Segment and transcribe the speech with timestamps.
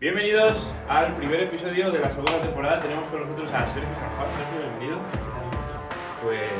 [0.00, 2.78] Bienvenidos al primer episodio de la segunda temporada.
[2.78, 4.28] Tenemos con nosotros a Sergio San Juan.
[4.36, 5.00] Sergio, bienvenido.
[6.22, 6.52] Pues.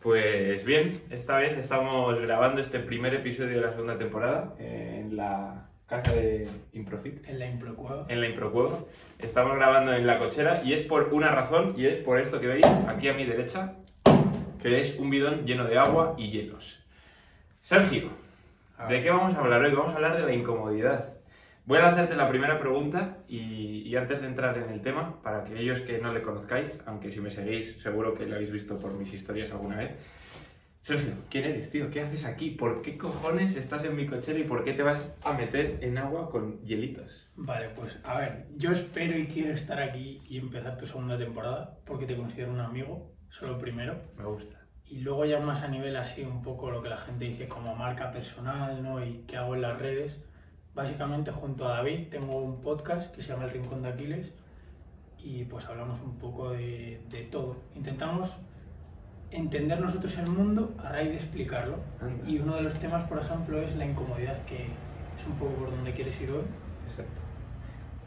[0.00, 5.68] Pues bien, esta vez estamos grabando este primer episodio de la segunda temporada en la
[5.88, 7.28] casa de Improfit.
[7.28, 8.06] En la Improcueva.
[8.08, 8.78] en la Improcueva.
[9.18, 12.46] Estamos grabando en la cochera y es por una razón y es por esto que
[12.46, 13.74] veis aquí a mi derecha,
[14.60, 16.80] que es un bidón lleno de agua y hielos.
[17.60, 18.10] Sergio,
[18.88, 19.74] ¿de qué vamos a hablar hoy?
[19.74, 21.14] Vamos a hablar de la incomodidad.
[21.66, 25.40] Voy a lanzarte la primera pregunta y, y antes de entrar en el tema, para
[25.40, 28.94] aquellos que no le conozcáis, aunque si me seguís seguro que lo habéis visto por
[28.94, 29.90] mis historias alguna vez.
[30.88, 31.90] Sergio, ¿quién eres, tío?
[31.90, 32.52] ¿Qué haces aquí?
[32.52, 35.98] ¿Por qué cojones estás en mi cochera y por qué te vas a meter en
[35.98, 37.28] agua con hielitos?
[37.36, 41.76] Vale, pues a ver, yo espero y quiero estar aquí y empezar tu segunda temporada
[41.84, 44.00] porque te considero un amigo, solo primero.
[44.16, 44.58] Me gusta.
[44.86, 47.74] Y luego ya más a nivel así un poco lo que la gente dice como
[47.74, 49.04] marca personal, ¿no?
[49.04, 50.20] Y qué hago en las redes.
[50.74, 54.32] Básicamente junto a David tengo un podcast que se llama El Rincón de Aquiles
[55.18, 57.56] y pues hablamos un poco de, de todo.
[57.74, 58.38] Intentamos
[59.30, 61.76] entender nosotros el mundo a raíz de explicarlo.
[62.00, 62.28] Anda.
[62.28, 65.70] Y uno de los temas, por ejemplo, es la incomodidad, que es un poco por
[65.70, 66.44] donde quieres ir hoy.
[66.86, 67.22] Exacto.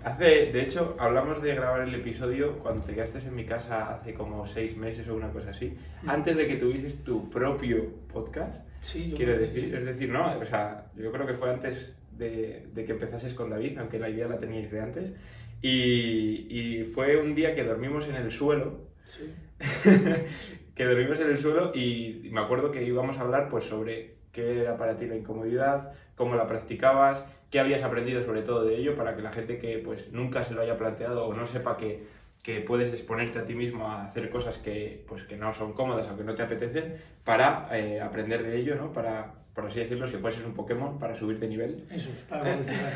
[0.03, 4.15] Hace, de hecho, hablamos de grabar el episodio cuando te quedaste en mi casa hace
[4.15, 6.09] como seis meses o una cosa así, Mm.
[6.09, 9.69] antes de que tuvieses tu propio podcast, Sí, yo quiero creo que decir.
[9.69, 9.75] sí.
[9.75, 13.51] Es decir, no, o sea, yo creo que fue antes de, de que empezases con
[13.51, 15.13] David, aunque la idea la teníais de antes.
[15.61, 19.31] Y, y fue un día que dormimos en el suelo, Sí.
[20.75, 24.61] que dormimos en el suelo y me acuerdo que íbamos a hablar pues sobre qué
[24.61, 28.95] era para ti la incomodidad, cómo la practicabas, qué habías aprendido sobre todo de ello
[28.95, 32.03] para que la gente que pues nunca se lo haya planteado o no sepa que,
[32.41, 36.07] que puedes exponerte a ti mismo a hacer cosas que pues que no son cómodas
[36.09, 38.93] o que no te apetecen para eh, aprender de ello, ¿no?
[38.93, 42.53] Para, por así decirlo, si fueses un Pokémon, para subir de nivel Eso es, para
[42.53, 42.93] evolucionar.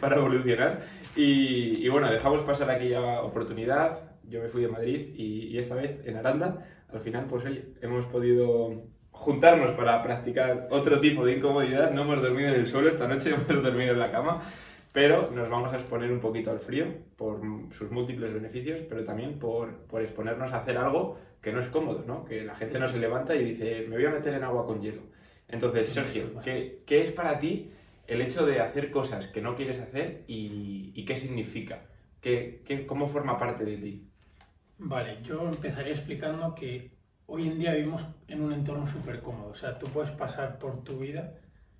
[0.00, 0.80] para evolucionar.
[1.14, 4.00] Y, y bueno, dejamos pasar aquella oportunidad.
[4.28, 7.64] Yo me fui de Madrid y, y esta vez en Aranda, al final, pues oye,
[7.80, 8.82] hemos podido
[9.14, 11.90] juntarnos para practicar otro tipo de incomodidad.
[11.92, 14.42] No hemos dormido en el suelo esta noche, hemos dormido en la cama.
[14.92, 16.86] Pero nos vamos a exponer un poquito al frío
[17.16, 17.40] por
[17.72, 22.04] sus múltiples beneficios, pero también por, por exponernos a hacer algo que no es cómodo,
[22.06, 22.24] ¿no?
[22.24, 24.80] Que la gente no se levanta y dice, me voy a meter en agua con
[24.80, 25.02] hielo.
[25.48, 27.70] Entonces, Sergio, ¿qué, qué es para ti
[28.06, 31.86] el hecho de hacer cosas que no quieres hacer y, y qué significa?
[32.20, 34.08] ¿Qué, qué, ¿Cómo forma parte de ti?
[34.78, 36.93] Vale, yo empezaría explicando que
[37.26, 39.50] hoy en día vivimos en un entorno súper cómodo.
[39.50, 41.34] O sea, tú puedes pasar por tu vida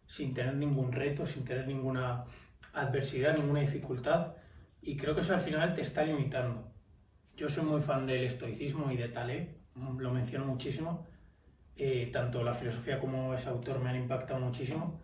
[0.07, 2.25] sin tener ningún reto, sin tener ninguna
[2.73, 4.35] adversidad, ninguna dificultad.
[4.83, 6.71] Y creo que eso al final te está limitando.
[7.37, 9.49] Yo soy muy fan del estoicismo y de Taleb,
[9.99, 11.07] lo menciono muchísimo.
[11.77, 15.01] Eh, tanto la filosofía como ese autor me han impactado muchísimo.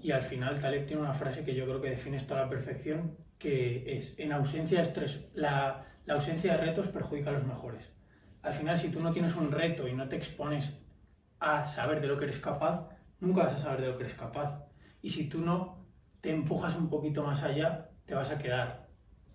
[0.00, 2.48] Y al final Taleb tiene una frase que yo creo que define esto a la
[2.48, 7.44] perfección, que es, en ausencia de estrés, la, la ausencia de retos perjudica a los
[7.44, 7.92] mejores.
[8.42, 10.80] Al final, si tú no tienes un reto y no te expones
[11.40, 12.88] a saber de lo que eres capaz,
[13.20, 14.64] nunca vas a saber de lo que eres capaz.
[15.02, 15.84] Y si tú no
[16.20, 18.88] te empujas un poquito más allá, te vas a quedar.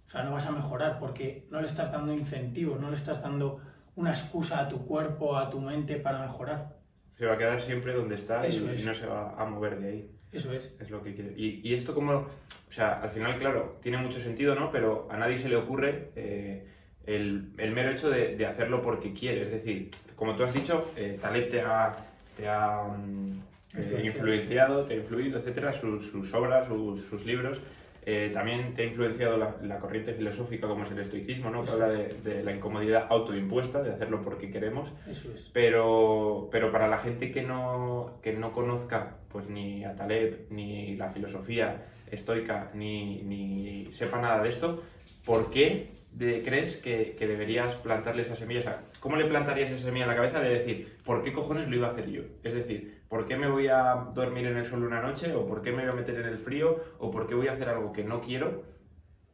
[0.07, 3.21] O sea, no vas a mejorar porque no le estás dando incentivos, no le estás
[3.21, 3.61] dando
[3.95, 6.77] una excusa a tu cuerpo, a tu mente para mejorar.
[7.15, 8.85] Se va a quedar siempre donde está y, es.
[8.85, 10.11] no se va a mover de ahí.
[10.31, 10.75] Eso es.
[10.79, 11.33] Es lo que quiere.
[11.37, 14.71] Y, y esto como, o sea, al final, claro, tiene mucho sentido, ¿no?
[14.71, 16.67] Pero a nadie se le ocurre eh,
[17.05, 19.41] el, el mero hecho de, de hacerlo porque quiere.
[19.41, 21.95] Es decir, como tú has dicho, eh, Taleb te ha,
[22.37, 23.41] te ha mm,
[23.77, 24.85] eh, Influenciado.
[24.85, 27.59] te ha influido, etcétera, sus, sus obras, sus, sus libros.
[28.05, 31.61] Eh, también te ha influenciado la, la corriente filosófica como es el estoicismo, ¿no?
[31.61, 34.91] Que Eso habla de, de la incomodidad autoimpuesta, de hacerlo porque queremos.
[35.09, 35.49] Eso es.
[35.53, 40.95] Pero, pero para la gente que no, que no conozca pues ni a Taleb, ni
[40.97, 44.83] la filosofía estoica, ni, ni sepa nada de esto,
[45.25, 48.59] ¿por qué de- crees que, deberías plantarle esa semilla?
[48.59, 51.67] O sea, ¿cómo le plantarías esa semilla en la cabeza de decir, ¿por qué cojones
[51.67, 52.23] lo iba a hacer yo?
[52.43, 55.33] Es decir, ¿por qué me voy a dormir en el suelo una noche?
[55.33, 56.83] ¿O por qué me voy a meter en el frío?
[56.99, 58.63] ¿O por qué voy a hacer algo que no quiero?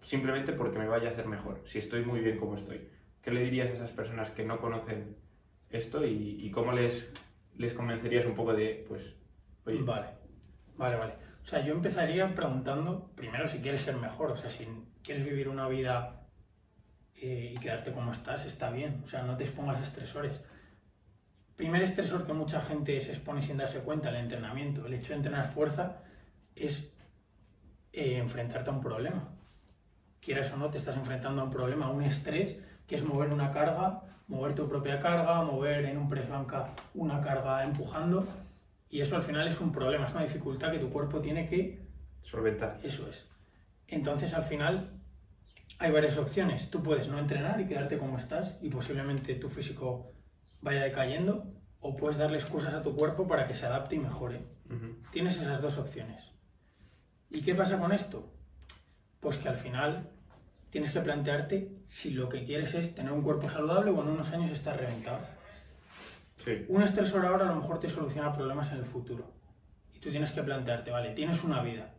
[0.02, 2.88] Simplemente porque me vaya a hacer mejor, si estoy muy bien como estoy.
[3.22, 5.18] ¿Qué le dirías a esas personas que no conocen
[5.70, 7.12] esto y, cómo les,
[7.58, 9.16] les convencerías un poco de, pues,
[9.66, 10.08] Vale,
[10.78, 11.14] vale, vale.
[11.44, 14.32] O sea, yo empezaría preguntando, primero, si quieres ser mejor.
[14.32, 14.68] O sea, si
[15.04, 16.19] quieres vivir una vida
[17.21, 19.01] eh, y quedarte como estás, está bien.
[19.04, 20.39] O sea, no te expongas a estresores.
[21.56, 24.86] Primer estresor que mucha gente se expone sin darse cuenta, el entrenamiento.
[24.86, 26.04] El hecho de entrenar fuerza
[26.56, 26.94] es
[27.92, 29.27] eh, enfrentarte a un problema.
[30.21, 32.57] Quieras o no, te estás enfrentando a un problema, a un estrés
[32.88, 37.19] que es mover una carga, mover tu propia carga, mover en un press banca una
[37.19, 38.24] carga empujando.
[38.89, 41.86] Y eso al final es un problema, es una dificultad que tu cuerpo tiene que
[42.22, 42.80] solventar.
[42.83, 43.27] Eso es.
[43.88, 44.99] Entonces al final
[45.80, 46.70] hay varias opciones.
[46.70, 50.12] Tú puedes no entrenar y quedarte como estás y posiblemente tu físico
[50.62, 54.46] vaya decayendo o puedes darle excusas a tu cuerpo para que se adapte y mejore.
[55.12, 56.31] Tienes esas dos opciones.
[57.30, 58.30] ¿Y qué pasa con esto?
[59.22, 60.10] Pues que al final
[60.70, 64.32] tienes que plantearte si lo que quieres es tener un cuerpo saludable o en unos
[64.34, 65.20] años estar reventado.
[66.68, 69.32] Un estresor ahora a lo mejor te soluciona problemas en el futuro.
[69.94, 71.96] Y tú tienes que plantearte, vale, tienes una vida,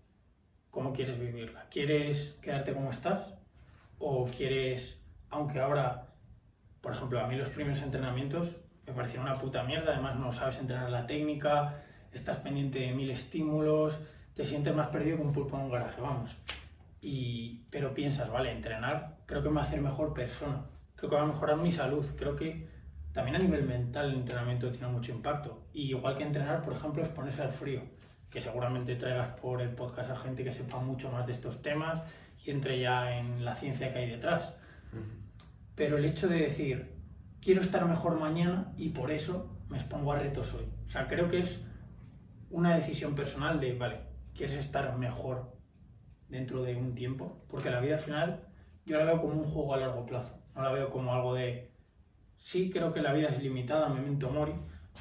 [0.71, 1.67] ¿cómo quieres vivirla?
[1.71, 3.40] ¿Quieres quedarte como estás?
[4.03, 4.99] ¿O quieres,
[5.29, 6.09] aunque ahora,
[6.81, 8.57] por ejemplo, a mí los primeros entrenamientos
[8.87, 11.77] me parecieron una puta mierda, además no sabes entrenar la técnica,
[12.11, 14.01] estás pendiente de mil estímulos,
[14.35, 16.35] te sientes más perdido que un pulpo en un garaje, vamos.
[17.03, 20.65] Y, pero piensas, vale, entrenar creo que me va a hacer mejor persona,
[20.97, 22.67] creo que va a mejorar mi salud, creo que
[23.13, 25.67] también a nivel mental el entrenamiento tiene mucho impacto.
[25.75, 27.83] Y igual que entrenar, por ejemplo, es ponerse al frío,
[28.31, 32.03] que seguramente traigas por el podcast a gente que sepa mucho más de estos temas
[32.45, 34.55] y entre ya en la ciencia que hay detrás.
[35.75, 36.93] Pero el hecho de decir,
[37.41, 40.67] quiero estar mejor mañana y por eso me expongo a retos hoy.
[40.87, 41.65] O sea, creo que es
[42.51, 44.01] una decisión personal de, vale,
[44.35, 45.53] quieres estar mejor
[46.29, 48.45] dentro de un tiempo, porque la vida al final
[48.87, 51.71] yo la veo como un juego a largo plazo, no la veo como algo de,
[52.37, 54.55] sí creo que la vida es limitada, memento mori,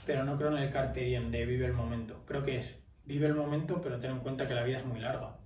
[0.06, 3.28] pero no creo en el carpe diem de vive el momento, creo que es vive
[3.28, 5.39] el momento, pero ten en cuenta que la vida es muy larga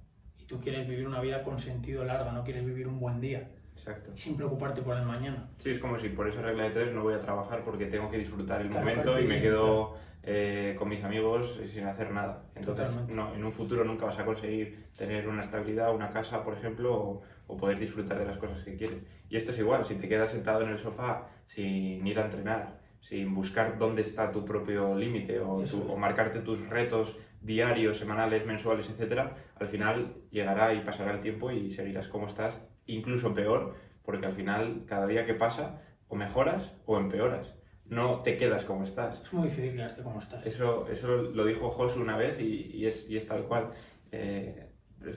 [0.54, 3.50] tú quieres vivir una vida con sentido larga, no quieres vivir un buen día.
[3.76, 4.12] Exacto.
[4.16, 5.50] Sin preocuparte por el mañana.
[5.58, 8.10] Sí, es como si por esa regla de tres no voy a trabajar porque tengo
[8.12, 12.44] que disfrutar el momento y me quedo eh, con mis amigos sin hacer nada.
[12.56, 16.54] Entonces, no, en un futuro nunca vas a conseguir tener una estabilidad, una casa, por
[16.54, 19.00] ejemplo, o, o, poder disfrutar de las cosas que quieres.
[19.30, 22.78] Y esto es igual, si te quedas sentado en el sofá sin ir a entrenar,
[23.02, 28.90] sin buscar dónde está tu propio límite o, o, marcarte tus retos diarios, semanales, mensuales,
[28.90, 34.26] etcétera, al final llegará y pasará el tiempo y seguirás como estás incluso peor, porque
[34.26, 37.56] al final cada día que pasa o mejoras o empeoras.
[37.86, 39.22] No te quedas como estás.
[39.22, 40.46] Es muy difícil quedarte como estás.
[40.48, 43.72] Eso, eso lo dijo Josu una vez y, es, y es, tal cual.
[44.12, 44.68] Eh,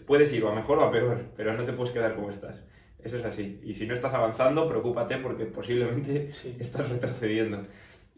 [0.04, 2.64] puedes ir o a mejor o a peor, pero no te puedes quedar como estás.
[2.98, 3.60] Eso es así.
[3.62, 7.62] Y si no estás avanzando, preocúpate porque posiblemente estás retrocediendo.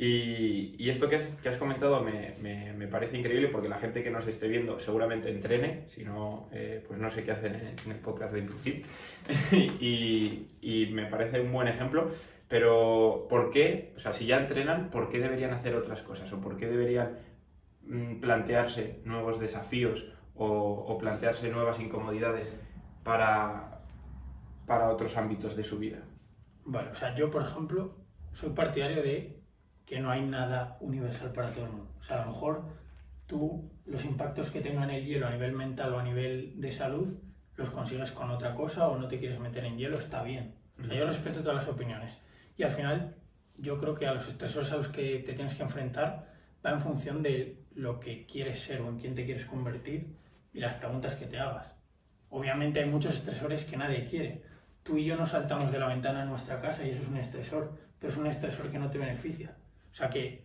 [0.01, 4.29] Y, esto que has, comentado me, me, me, parece increíble porque la gente que nos
[4.29, 8.33] esté viendo seguramente entrene, si no, eh, pues no sé qué hacen en, el podcast
[8.33, 8.87] de Impulsir.
[9.53, 12.13] y, y, me parece un buen ejemplo,
[12.47, 13.93] pero ¿por qué?
[13.97, 16.33] O sea, si ya entrenan, ¿por qué deberían hacer otras cosas?
[16.33, 17.19] ¿O por qué deberían
[17.83, 22.57] mm, plantearse nuevos desafíos o, plantearse nuevas incomodidades
[23.03, 23.83] para,
[24.65, 25.99] para otros ámbitos de su vida?
[26.65, 27.97] Vale, o sea, yo, por ejemplo,
[28.31, 29.38] soy partidario de
[29.89, 31.91] que no hay nada universal para todo el mundo.
[31.99, 32.65] O sea, a lo mejor
[33.27, 36.71] tú los impactos que tenga en el hielo a nivel mental o a nivel de
[36.71, 37.17] salud
[37.57, 40.55] los consigues con otra cosa o no te quieres meter en hielo, está bien.
[40.79, 42.19] O sea, yo respeto todas las opiniones.
[42.57, 43.17] Y al final,
[43.57, 46.29] yo creo que a los estresores a los que te tienes que enfrentar
[46.65, 50.15] va en función de lo que quieres ser o en quién te quieres convertir
[50.53, 51.75] y las preguntas que te hagas.
[52.29, 54.43] Obviamente hay muchos estresores que nadie quiere.
[54.83, 57.17] Tú y yo nos saltamos de la ventana en nuestra casa y eso es un
[57.17, 59.57] estresor, pero es un estresor que no te beneficia.
[59.99, 60.45] Sea que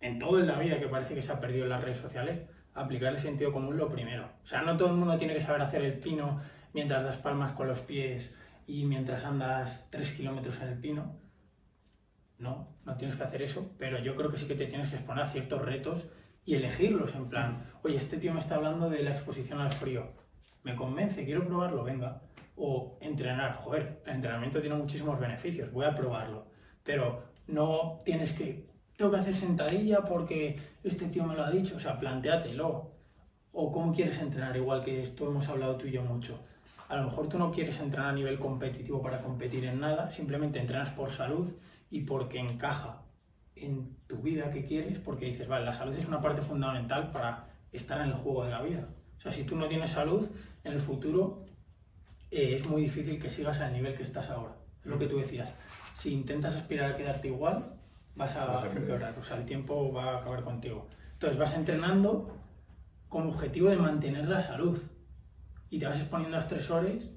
[0.00, 2.48] en todo en la vida que parece que se ha perdido en las redes sociales,
[2.72, 4.30] aplicar el sentido común lo primero.
[4.42, 6.40] O sea, no todo el mundo tiene que saber hacer el pino
[6.72, 8.34] mientras das palmas con los pies
[8.66, 11.14] y mientras andas 3 kilómetros en el pino.
[12.38, 14.96] No, no tienes que hacer eso, pero yo creo que sí que te tienes que
[14.96, 16.06] exponer a ciertos retos
[16.46, 20.14] y elegirlos en plan, oye, este tío me está hablando de la exposición al frío,
[20.62, 22.22] me convence, quiero probarlo, venga.
[22.56, 26.46] O entrenar, joder, el entrenamiento tiene muchísimos beneficios, voy a probarlo,
[26.82, 28.65] pero no tienes que
[28.96, 31.76] tengo que hacer sentadilla porque este tío me lo ha dicho.
[31.76, 32.90] O sea, planteatelo.
[33.52, 36.38] O cómo quieres entrenar, igual que esto hemos hablado tú y yo mucho.
[36.88, 40.58] A lo mejor tú no quieres entrenar a nivel competitivo para competir en nada, simplemente
[40.58, 41.50] entrenas por salud
[41.90, 43.02] y porque encaja
[43.54, 47.48] en tu vida que quieres, porque dices, vale, la salud es una parte fundamental para
[47.72, 48.86] estar en el juego de la vida.
[49.16, 50.28] O sea, si tú no tienes salud,
[50.62, 51.46] en el futuro
[52.30, 54.54] eh, es muy difícil que sigas al nivel que estás ahora.
[54.84, 55.48] Es lo que tú decías.
[55.94, 57.75] Si intentas aspirar a quedarte igual,
[58.16, 60.88] vas a empeorar, o sea, el tiempo va a acabar contigo.
[61.12, 62.36] Entonces vas entrenando
[63.08, 64.80] con objetivo de mantener la salud
[65.70, 67.10] y te vas exponiendo a estresores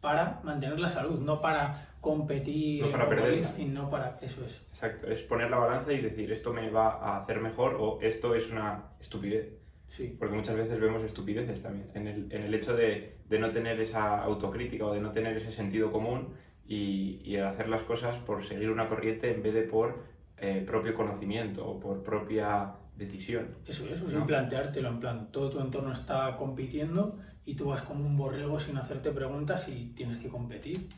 [0.00, 4.62] para mantener la salud, no para competir, no para perder, no para eso es.
[4.68, 8.34] Exacto, es poner la balanza y decir esto me va a hacer mejor o esto
[8.34, 9.52] es una estupidez.
[9.88, 10.16] Sí.
[10.18, 13.80] Porque muchas veces vemos estupideces también, en el, en el hecho de, de no tener
[13.80, 16.34] esa autocrítica o de no tener ese sentido común
[16.66, 20.04] y, y el hacer las cosas por seguir una corriente en vez de por
[20.38, 23.48] eh, propio conocimiento o por propia decisión.
[23.66, 24.10] Eso, eso, ¿no?
[24.10, 28.58] sin planteártelo, en plan, todo tu entorno está compitiendo y tú vas como un borrego
[28.58, 30.88] sin hacerte preguntas y tienes que competir.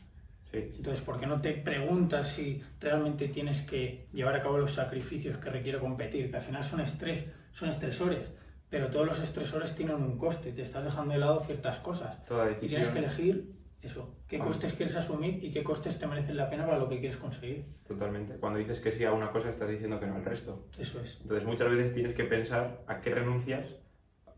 [0.51, 4.71] Sí, Entonces, ¿por qué no te preguntas si realmente tienes que llevar a cabo los
[4.73, 6.31] sacrificios que requiere competir?
[6.31, 8.31] Que al final son estrés, son estresores,
[8.69, 12.25] pero todos los estresores tienen un coste, te estás dejando de lado ciertas cosas.
[12.25, 12.69] toda Y decisión.
[12.81, 13.51] tienes que elegir
[13.81, 14.43] eso, qué Ah.
[14.45, 17.63] costes quieres asumir y qué costes te merecen la pena para lo que quieres conseguir.
[17.87, 18.35] Totalmente.
[18.35, 20.65] Cuando dices que sí a una cosa, estás diciendo que no al resto.
[20.77, 21.19] Eso es.
[21.21, 23.77] Entonces muchas veces tienes que pensar a qué renuncias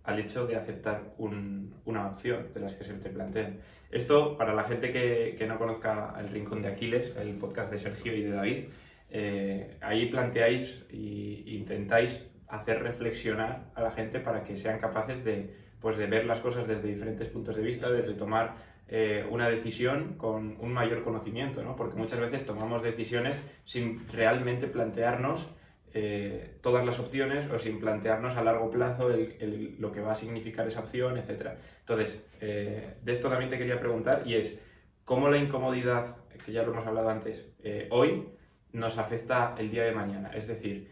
[0.04, 3.60] al hecho de aceptar un- una opción de las que se te plantean.
[3.92, 7.78] Esto, para la gente que, que no conozca El Rincón de Aquiles, el podcast de
[7.78, 8.66] Sergio y de David,
[9.10, 15.52] eh, ahí planteáis e intentáis hacer reflexionar a la gente para que sean capaces de,
[15.80, 18.06] pues, de ver las cosas desde diferentes puntos de vista, Eso es.
[18.06, 18.56] desde tomar
[18.94, 21.78] eh, una decisión con un mayor conocimiento, ¿no?
[21.78, 25.48] porque muchas veces tomamos decisiones sin realmente plantearnos
[25.94, 29.10] eh, todas las opciones o sin plantearnos a largo plazo
[29.80, 31.52] lo que va a significar esa opción, etc.
[31.80, 34.60] Entonces, eh, de esto también te quería preguntar y es,
[35.06, 37.48] ¿cómo la incomodidad, que ya lo hemos hablado antes,
[37.92, 38.28] hoy
[38.74, 40.32] nos afecta el día de mañana?
[40.34, 40.92] Es decir,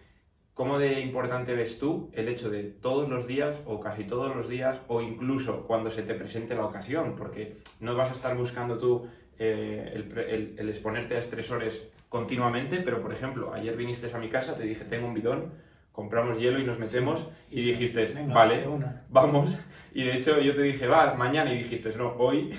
[0.60, 4.50] ¿cómo de importante ves tú el hecho de todos los días o casi todos los
[4.50, 7.16] días o incluso cuando se te presente la ocasión?
[7.16, 9.08] Porque no vas a estar buscando tú
[9.40, 14.28] eh, el, el- el exponerte a estresores continuamente, pero por ejemplo, ayer viniste a mi
[14.28, 15.54] casa, te dije, tengo un bidón,
[15.94, 18.66] compramos hielo y nos metemos y dijiste, Venga, vale,
[19.10, 19.58] vamos.
[19.94, 22.52] Y de hecho yo te dije, va, mañana y dijiste, no, hoy.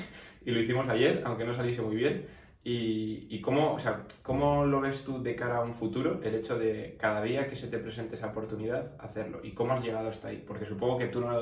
[0.47, 2.25] Y lo hicimos ayer, aunque no saliese muy bien.
[2.63, 6.35] Y, y cómo, o sea, ¿cómo lo ves tú de cara a un futuro, el
[6.35, 9.41] hecho de cada día que se te presente esa oportunidad, hacerlo?
[9.43, 10.45] ¿Y cómo has llegado hasta ahí?
[10.47, 11.41] Porque supongo que tú no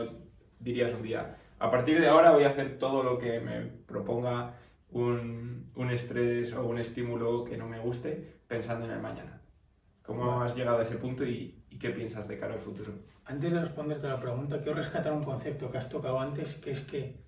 [0.61, 4.55] dirías un día, a partir de ahora voy a hacer todo lo que me proponga
[4.91, 9.41] un, un estrés o un estímulo que no me guste pensando en el mañana.
[10.03, 12.93] ¿Cómo has llegado a ese punto y, y qué piensas de cara al futuro?
[13.27, 16.71] Antes de responderte a la pregunta, quiero rescatar un concepto que has tocado antes, que
[16.71, 17.28] es que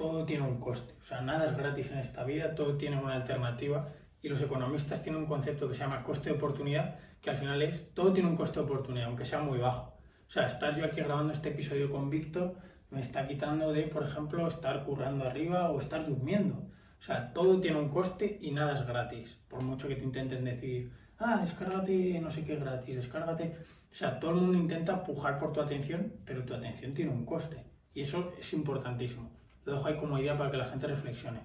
[0.00, 0.94] todo tiene un coste.
[0.98, 3.86] O sea, nada es gratis en esta vida, todo tiene una alternativa.
[4.22, 7.60] Y los economistas tienen un concepto que se llama coste de oportunidad, que al final
[7.60, 9.92] es, todo tiene un coste de oportunidad, aunque sea muy bajo.
[10.26, 12.56] O sea, estar yo aquí grabando este episodio con Víctor
[12.90, 16.56] me está quitando de, por ejemplo, estar currando arriba o estar durmiendo.
[16.98, 19.38] O sea, todo tiene un coste y nada es gratis.
[19.48, 23.54] Por mucho que te intenten decir, ah, descárgate no sé qué gratis, descárgate.
[23.92, 27.26] O sea, todo el mundo intenta pujar por tu atención, pero tu atención tiene un
[27.26, 27.62] coste.
[27.92, 29.39] Y eso es importantísimo.
[29.70, 31.38] Lo dejo ahí como idea para que la gente reflexione.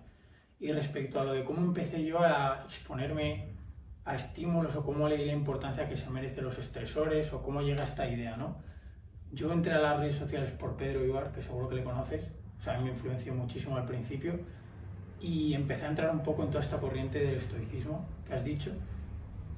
[0.59, 3.53] Y respecto a lo de cómo empecé yo a exponerme
[4.03, 7.61] a estímulos o cómo le di la importancia que se merecen los estresores o cómo
[7.61, 8.57] llega esta idea, ¿no?
[9.31, 12.25] Yo entré a las redes sociales por Pedro Ibar, que seguro que le conoces,
[12.59, 14.39] o sea, me influenció muchísimo al principio,
[15.21, 18.71] y empecé a entrar un poco en toda esta corriente del estoicismo que has dicho,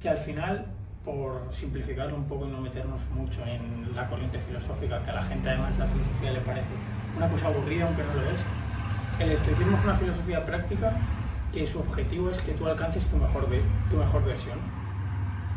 [0.02, 0.66] que al final,
[1.06, 5.24] por simplificarlo un poco y no meternos mucho en la corriente filosófica, que a la
[5.24, 6.74] gente además la filosofía le parece
[7.16, 8.40] una cosa aburrida, aunque no lo es,
[9.20, 10.94] el estoicismo es una filosofía práctica
[11.52, 14.60] que su objetivo es que tú alcances tu mejor, ve- tu mejor versión.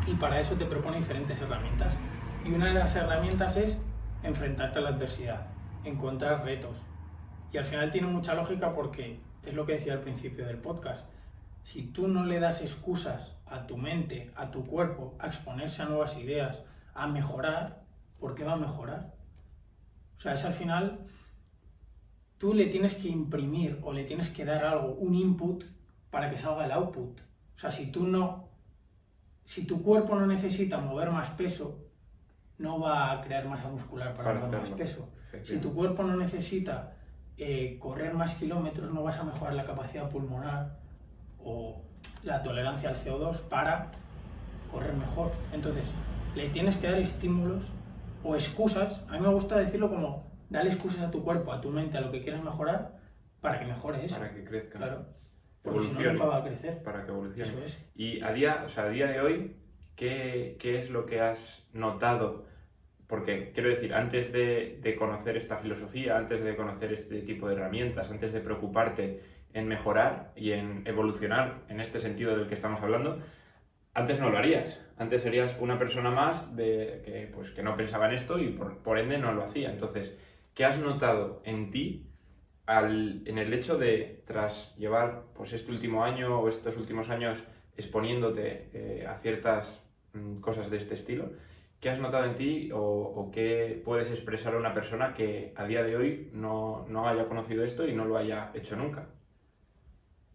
[0.07, 1.93] Y para eso te propone diferentes herramientas.
[2.45, 3.77] Y una de las herramientas es
[4.23, 5.47] enfrentarte a la adversidad,
[5.83, 6.77] encontrar retos.
[7.53, 11.05] Y al final tiene mucha lógica porque es lo que decía al principio del podcast.
[11.63, 15.85] Si tú no le das excusas a tu mente, a tu cuerpo, a exponerse a
[15.85, 16.61] nuevas ideas,
[16.95, 17.81] a mejorar,
[18.19, 19.13] ¿por qué va a mejorar?
[20.17, 20.99] O sea, es al final,
[22.41, 25.63] tú le tienes que imprimir o le tienes que dar algo, un input,
[26.09, 27.21] para que salga el output.
[27.55, 28.49] O sea, si tú no,
[29.43, 31.85] si tu cuerpo no necesita mover más peso,
[32.57, 35.07] no va a crear masa muscular para, Para mover más peso.
[35.43, 36.93] Si tu cuerpo no necesita
[37.37, 40.79] eh, correr más kilómetros, no vas a mejorar la capacidad pulmonar
[41.45, 41.83] o
[42.23, 43.91] la tolerancia al CO2 para
[44.71, 45.31] correr mejor.
[45.53, 45.85] Entonces,
[46.33, 47.65] le tienes que dar estímulos
[48.23, 49.03] o excusas.
[49.09, 52.01] A mí me gusta decirlo como, dale excusas a tu cuerpo, a tu mente, a
[52.01, 52.99] lo que quieres mejorar,
[53.39, 54.19] para que mejore eso.
[54.19, 54.77] Para que crezca.
[54.77, 55.05] Claro.
[55.63, 56.83] Porque si no, nunca va a crecer.
[56.83, 57.49] Para que evolucione.
[57.49, 57.79] Eso es.
[57.95, 59.55] Y a día, o sea, a día de hoy,
[59.95, 62.45] ¿qué, qué es lo que has notado?
[63.07, 67.55] Porque quiero decir, antes de, de conocer esta filosofía, antes de conocer este tipo de
[67.55, 69.21] herramientas, antes de preocuparte
[69.53, 73.19] en mejorar y en evolucionar en este sentido del que estamos hablando,
[73.93, 74.81] antes no lo harías.
[74.97, 78.77] Antes serías una persona más de, que, pues, que no pensaba en esto y por,
[78.79, 79.71] por ende no lo hacía.
[79.71, 80.17] Entonces,
[80.53, 82.07] ¿qué has notado en ti
[82.65, 87.43] al- en el hecho de, tras llevar pues, este último año o estos últimos años
[87.77, 89.81] exponiéndote eh, a ciertas
[90.13, 91.31] mm, cosas de este estilo,
[91.79, 95.83] ¿qué has notado en ti o, qué puedes expresar a una persona que a día
[95.83, 99.07] de hoy no, no haya conocido esto y no lo haya hecho nunca?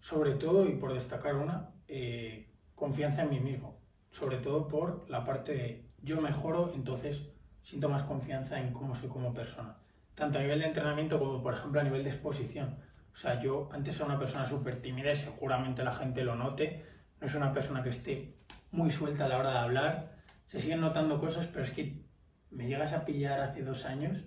[0.01, 3.77] sobre todo, y por destacar una, eh, confianza en mí mismo.
[4.11, 7.29] Sobre todo por la parte de yo mejoro, entonces
[7.63, 9.77] siento más confianza en cómo soy como persona.
[10.17, 12.79] Tanto a nivel de entrenamiento como, por ejemplo, a nivel de exposición.
[13.13, 16.85] O sea, yo antes era una persona súper tímida y seguramente la gente lo note.
[17.21, 18.35] No es una persona que esté
[18.73, 20.17] muy suelta a la hora de hablar.
[20.47, 22.03] Se siguen notando cosas, pero es que
[22.51, 24.25] me llegas a pillar hace dos años.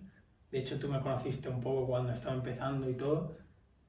[0.51, 3.37] De hecho, tú me conociste un poco cuando estaba empezando y todo.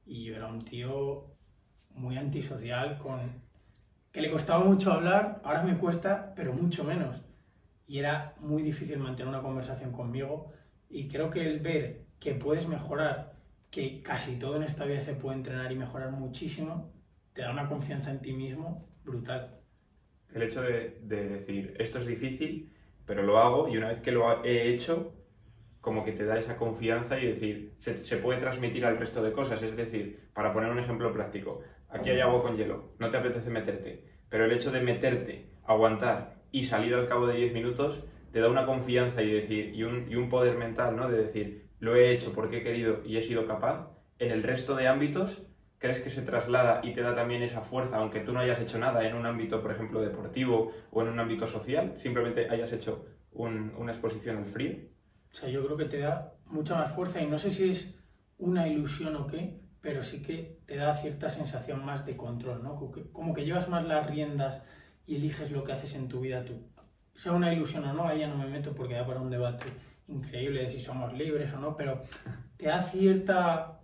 [0.06, 1.34] Y yo era un tío
[1.90, 3.42] muy antisocial, con
[4.12, 5.40] que le costaba mucho hablar.
[5.44, 7.22] Ahora me cuesta, pero mucho menos.
[7.86, 10.52] Y era muy difícil mantener una conversación conmigo.
[10.90, 13.36] Y creo que el ver que puedes mejorar,
[13.70, 16.92] que casi todo en esta vida se puede entrenar y mejorar muchísimo,
[17.32, 19.60] te da una confianza en ti mismo brutal.
[20.34, 22.72] El hecho de, de decir, esto es difícil,
[23.06, 25.14] pero lo hago y una vez que lo he hecho,
[25.80, 29.32] como que te da esa confianza y decir, se, se, puede transmitir al resto de
[29.32, 29.62] cosas.
[29.62, 33.50] Es decir, para poner un ejemplo práctico, aquí hay agua con hielo, no te apetece
[33.50, 38.40] meterte, pero el hecho de meterte, aguantar y salir al cabo de 10 minutos te
[38.40, 41.08] da una confianza y, decir, y, un, y un poder mental, ¿no?
[41.08, 43.88] De decir, lo he hecho porque he querido y he sido capaz.
[44.18, 45.42] En el resto de ámbitos,
[45.78, 48.78] ¿crees que se traslada y te da también esa fuerza, aunque tú no hayas hecho
[48.78, 53.06] nada en un ámbito, por ejemplo, deportivo o en un ámbito social, simplemente hayas hecho
[53.32, 54.76] un, una exposición al frío?
[55.32, 57.94] O sea, yo creo que te da mucha más fuerza y no sé si es
[58.38, 62.76] una ilusión o qué, pero sí que te da cierta sensación más de control, ¿no?
[62.76, 64.62] Como que, como que llevas más las riendas
[65.06, 66.62] y eliges lo que haces en tu vida tú.
[67.20, 69.66] Sea una ilusión o no, ahí ya no me meto porque da para un debate
[70.08, 72.02] increíble de si somos libres o no, pero
[72.56, 73.78] te da cierta,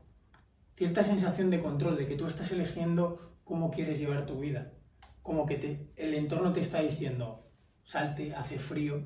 [0.74, 4.72] cierta sensación de control, de que tú estás eligiendo cómo quieres llevar tu vida.
[5.20, 7.46] Como que el entorno te está diciendo,
[7.84, 9.02] salte, hace frío,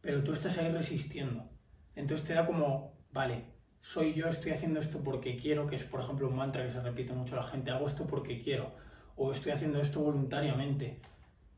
[0.00, 1.44] pero tú estás ahí resistiendo.
[1.94, 3.44] Entonces te da como, vale,
[3.82, 6.80] soy yo, estoy haciendo esto porque quiero, que es por ejemplo un mantra que se
[6.80, 8.72] repite mucho a la gente, hago esto porque quiero,
[9.16, 11.02] o estoy haciendo esto voluntariamente.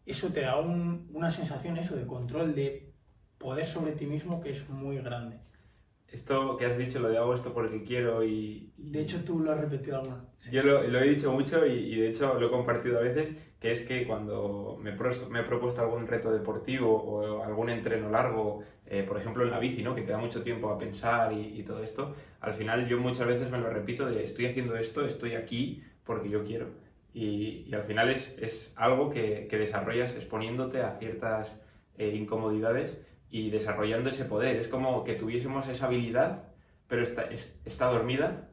[0.04, 2.92] Eso te da un, una sensación eso de control, de
[3.38, 5.38] poder sobre ti mismo que es muy grande.
[6.08, 8.70] Esto que has dicho, lo de hago esto porque quiero y...
[8.76, 10.26] De hecho, tú lo has repetido alguna.
[10.50, 13.34] Yo lo, lo, he dicho mucho y, y, de hecho lo he compartido a veces,
[13.58, 18.10] que es que cuando me, pro, me he propuesto algún reto deportivo o algún entreno
[18.10, 19.94] largo, eh, por ejemplo en la bici, ¿no?
[19.94, 23.26] que te da mucho tiempo a pensar y, y, todo esto, al final yo muchas
[23.26, 26.66] veces me lo repito de estoy haciendo esto, estoy aquí porque yo quiero.
[27.14, 31.60] Y, al final es, es algo que, que, desarrollas exponiéndote a ciertas
[31.98, 34.56] eh, incomodidades y desarrollando ese poder.
[34.56, 36.48] Es como que tuviésemos esa habilidad,
[36.88, 37.24] pero está,
[37.64, 38.48] está dormida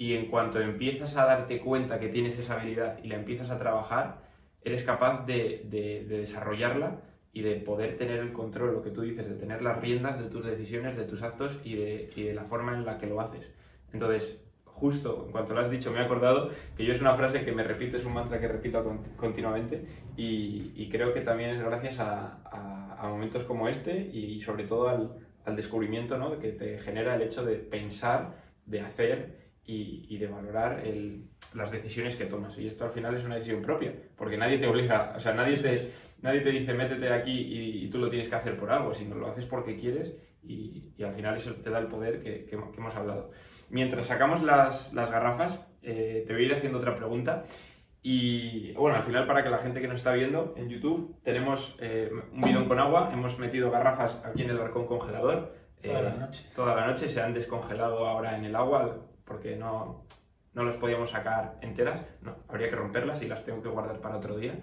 [0.00, 3.58] y en cuanto empiezas a darte cuenta que tienes esa habilidad y la empiezas a
[3.58, 4.22] trabajar,
[4.62, 9.02] eres capaz de, de, de, desarrollarla y de poder tener el control, lo que tú
[9.02, 12.34] dices, de tener las riendas de tus decisiones, de tus actos y de, y de
[12.34, 13.50] la forma en la que lo haces.
[13.92, 14.42] Entonces,
[14.80, 17.52] justo en cuanto lo has dicho, me he acordado que yo es una frase que
[17.52, 18.82] me repito, es un mantra que repito
[19.16, 19.84] continuamente
[20.16, 22.36] y, creo que también es gracias a,
[23.02, 26.38] momentos como este y sobre todo al, descubrimiento ¿no?
[26.38, 30.82] que te genera el hecho de pensar, de hacer y, de valorar
[31.54, 32.56] las decisiones que tomas.
[32.58, 35.56] Y esto al final es una decisión propia, porque nadie te obliga, o sea, nadie
[35.56, 35.90] te,
[36.22, 39.16] nadie te dice métete aquí y, y tú lo tienes que hacer por algo, sino
[39.16, 43.30] lo haces porque quieres y, al final eso te da el poder que hemos hablado.
[43.70, 47.44] Mientras sacamos las, las garrafas, eh, te voy a ir haciendo otra pregunta.
[48.02, 51.76] Y bueno, al final para que la gente que nos está viendo en YouTube, tenemos
[51.80, 55.54] eh, un bidón con agua, hemos metido garrafas aquí en el arcón congelador.
[55.82, 56.46] Toda eh, la noche.
[56.54, 60.04] Toda la noche se han descongelado ahora en el agua porque no,
[60.54, 64.16] no las podíamos sacar enteras, no, habría que romperlas y las tengo que guardar para
[64.16, 64.58] otro día.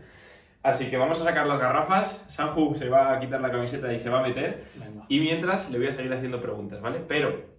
[0.63, 3.99] Así que vamos a sacar las garrafas, Sanju se va a quitar la camiseta y
[3.99, 5.05] se va a meter, Venga.
[5.07, 6.99] y mientras le voy a seguir haciendo preguntas, ¿vale?
[7.07, 7.56] Pero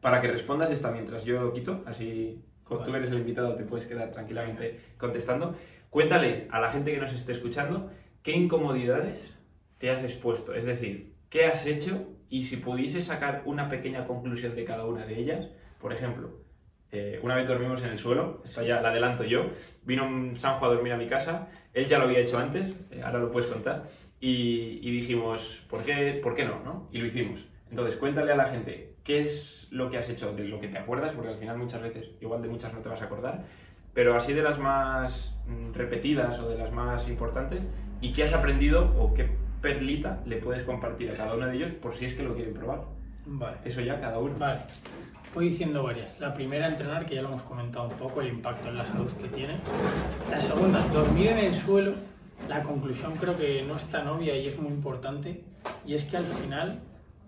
[0.00, 2.92] para que respondas esta mientras yo lo quito, así como vale.
[2.92, 5.54] tú eres el invitado te puedes quedar tranquilamente contestando,
[5.90, 7.90] cuéntale a la gente que nos esté escuchando
[8.22, 9.36] qué incomodidades
[9.78, 14.54] te has expuesto, es decir, qué has hecho y si pudiese sacar una pequeña conclusión
[14.54, 15.48] de cada una de ellas,
[15.80, 16.40] por ejemplo,
[16.92, 19.50] eh, una vez dormimos en el suelo, esta ya la adelanto yo.
[19.84, 23.00] Vino un Sanjo a dormir a mi casa, él ya lo había hecho antes, eh,
[23.02, 23.88] ahora lo puedes contar.
[24.20, 26.88] Y, y, dijimos, ¿por qué, ¿por qué no, no?
[26.92, 27.46] Y lo hicimos.
[27.70, 30.78] Entonces, cuéntale a la gente qué es lo que has hecho, de lo que te
[30.78, 33.44] acuerdas, porque al final muchas veces, igual de muchas no te vas a acordar,
[33.94, 37.62] pero así de las más mm, repetidas o de las más importantes,
[38.00, 39.28] y qué has aprendido o qué
[39.60, 42.54] perlita le puedes compartir a cada uno de ellos por si es que lo quieren
[42.54, 42.84] probar.
[43.26, 43.58] Vale.
[43.64, 44.34] Eso ya cada uno.
[44.38, 44.60] Vale.
[45.34, 46.18] Voy diciendo varias.
[46.18, 49.08] La primera, entrenar, que ya lo hemos comentado un poco, el impacto en la salud
[49.12, 49.56] que tiene.
[50.30, 51.92] La segunda, dormir en el suelo.
[52.48, 55.44] La conclusión creo que no es tan obvia y es muy importante.
[55.86, 56.80] Y es que al final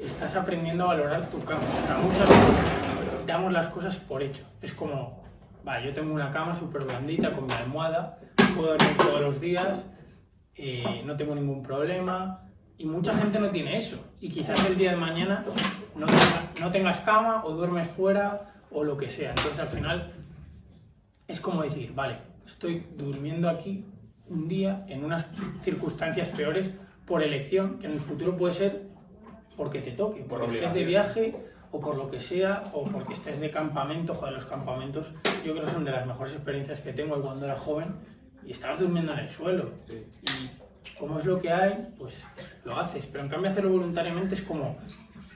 [0.04, 1.62] estás aprendiendo a valorar tu cama.
[1.82, 4.42] O sea, muchas veces damos las cosas por hecho.
[4.60, 5.22] Es como,
[5.66, 8.18] va, yo tengo una cama súper blandita con mi almohada,
[8.54, 9.84] puedo dormir todos los días,
[10.54, 12.40] eh, no tengo ningún problema.
[12.78, 13.98] Y mucha gente no tiene eso.
[14.20, 15.44] Y quizás el día de mañana
[15.94, 16.06] no,
[16.60, 19.30] no tengas cama o duermes fuera o lo que sea.
[19.30, 20.12] Entonces al final
[21.28, 23.84] es como decir, vale, estoy durmiendo aquí
[24.28, 25.26] un día en unas
[25.62, 26.70] circunstancias peores
[27.06, 28.91] por elección, que en el futuro puede ser
[29.56, 31.34] porque te toque, Por porque estés de viaje
[31.70, 35.12] o por lo que sea, o porque estés de campamento, joder, los campamentos
[35.44, 37.94] yo creo que son de las mejores experiencias que tengo cuando era joven
[38.44, 39.70] y estabas durmiendo en el suelo.
[39.88, 40.04] Sí.
[40.22, 42.22] Y como es lo que hay, pues
[42.64, 43.06] lo haces.
[43.06, 44.76] Pero en cambio hacerlo voluntariamente es como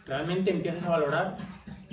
[0.04, 1.36] realmente empiezas a valorar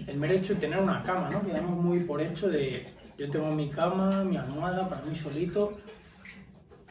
[0.06, 1.42] el mero hecho de tener una cama, ¿no?
[1.42, 5.78] Que damos muy por hecho de yo tengo mi cama, mi almohada para mí solito.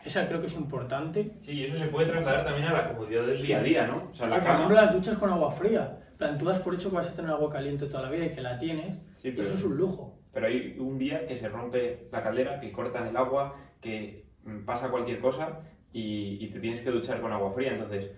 [0.04, 1.32] Esa creo que es importante.
[1.40, 4.08] Sí, y eso se puede trasladar también a la comodidad del día a día, ¿no?
[4.10, 5.98] O sea, la por ejemplo, las duchas con agua fría.
[6.12, 8.26] En plan, tú das por hecho que vas a tener agua caliente toda la vida
[8.26, 8.96] y que la tienes.
[9.16, 10.18] Sí, y pero- eso es un lujo.
[10.32, 14.64] Pero hay un día que se rompe la caldera, que cortan el agua, que mm,
[14.64, 15.60] pasa cualquier cosa
[15.92, 17.72] y, y te tienes que duchar con agua fría.
[17.72, 18.10] Entonces,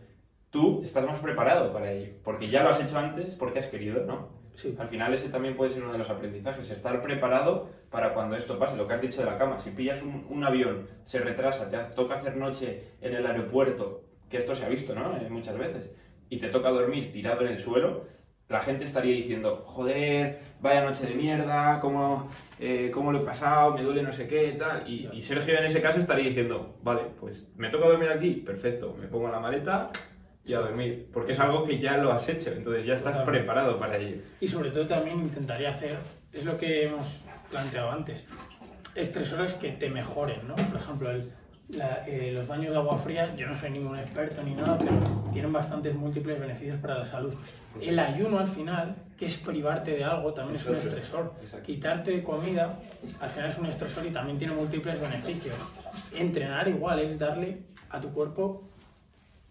[0.51, 4.05] tú estás más preparado para ello, porque ya lo has hecho antes, porque has querido,
[4.07, 4.29] ¿no?
[4.79, 8.59] Al final ese también puede ser uno de los aprendizajes, estar preparado para cuando esto
[8.59, 9.59] pase, lo que has dicho de la cama.
[9.59, 14.55] Si pillas un, avión, se retrasa, te toca hacer noche en el aeropuerto, que esto
[14.55, 15.17] se ha visto, ¿no?
[15.17, 15.91] Eh, muchas veces,
[16.31, 18.05] y te toca dormir tirado en el suelo,
[18.49, 22.29] la gente estaría diciendo, joder, vaya noche de mierda, cómo,
[22.61, 24.89] eh, cómo lo he pasado, me duele no sé qué, tal.
[24.89, 28.95] Y, y Sergio en ese caso estaría diciendo, vale, pues me toca dormir aquí, perfecto,
[29.01, 29.91] me pongo la maleta
[30.47, 33.39] y a dormir, porque es algo que ya lo has hecho, entonces ya estás Totalmente.
[33.47, 34.19] preparado para ello.
[34.41, 35.97] Y sobre todo también intentaría hacer,
[36.33, 38.27] es lo que hemos planteado antes,
[38.95, 40.55] estresores que te mejoren, ¿no?
[40.55, 41.33] Por ejemplo, el-
[41.71, 44.93] la- eh, los baños de agua fría, yo no soy ningún experto ni nada, pero
[45.33, 47.33] tienen bastantes múltiples beneficios para la salud.
[47.81, 51.33] El ayuno al final, que es privarte de algo, también es un estresor.
[51.41, 51.65] Exacto.
[51.67, 52.79] Quitarte de comida,
[53.19, 55.55] al final es un estresor y también tiene múltiples beneficios.
[56.15, 58.69] Entrenar igual es darle a tu cuerpo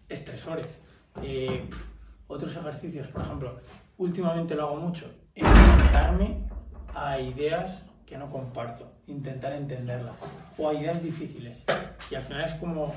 [0.08, 0.68] estresores.
[1.22, 1.68] Eh,
[2.26, 3.60] otros ejercicios, por ejemplo,
[3.98, 6.38] últimamente lo hago mucho, enfrentarme
[6.94, 10.14] a ideas que no comparto, intentar entenderlas,
[10.58, 11.58] o a ideas difíciles.
[12.10, 12.92] Y al final es como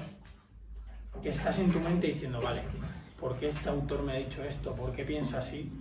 [1.21, 2.61] que estás en tu mente diciendo, vale,
[3.19, 4.73] ¿por qué este autor me ha dicho esto?
[4.75, 5.71] ¿Por qué piensa así?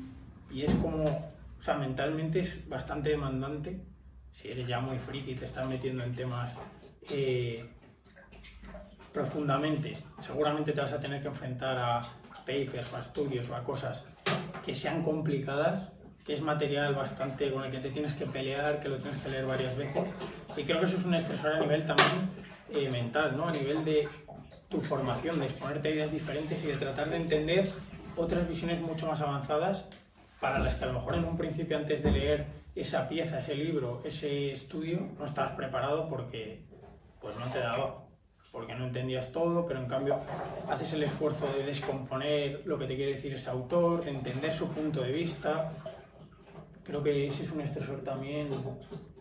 [0.50, 3.80] Y es como, o sea, mentalmente es bastante demandante.
[4.32, 6.52] Si eres ya muy friki y te estás metiendo en temas
[7.10, 7.68] eh,
[9.12, 12.12] profundamente, seguramente te vas a tener que enfrentar a
[12.46, 14.04] papers o a estudios o a cosas
[14.64, 15.90] que sean complicadas,
[16.24, 19.28] que es material bastante con el que te tienes que pelear, que lo tienes que
[19.28, 20.04] leer varias veces.
[20.56, 22.30] Y creo que eso es un estresor a nivel también
[22.70, 23.48] eh, mental, ¿no?
[23.48, 24.08] A nivel de
[24.68, 27.70] tu formación, de exponerte a ideas diferentes y de tratar de entender
[28.16, 29.84] otras visiones mucho más avanzadas
[30.40, 33.54] para las que a lo mejor en un principio antes de leer esa pieza, ese
[33.54, 36.62] libro, ese estudio, no estabas preparado porque
[37.20, 38.05] pues no te daba,
[38.56, 40.18] porque no entendías todo, pero en cambio
[40.66, 44.66] haces el esfuerzo de descomponer lo que te quiere decir ese autor, de entender su
[44.70, 45.70] punto de vista.
[46.82, 48.48] Creo que ese es un estresor también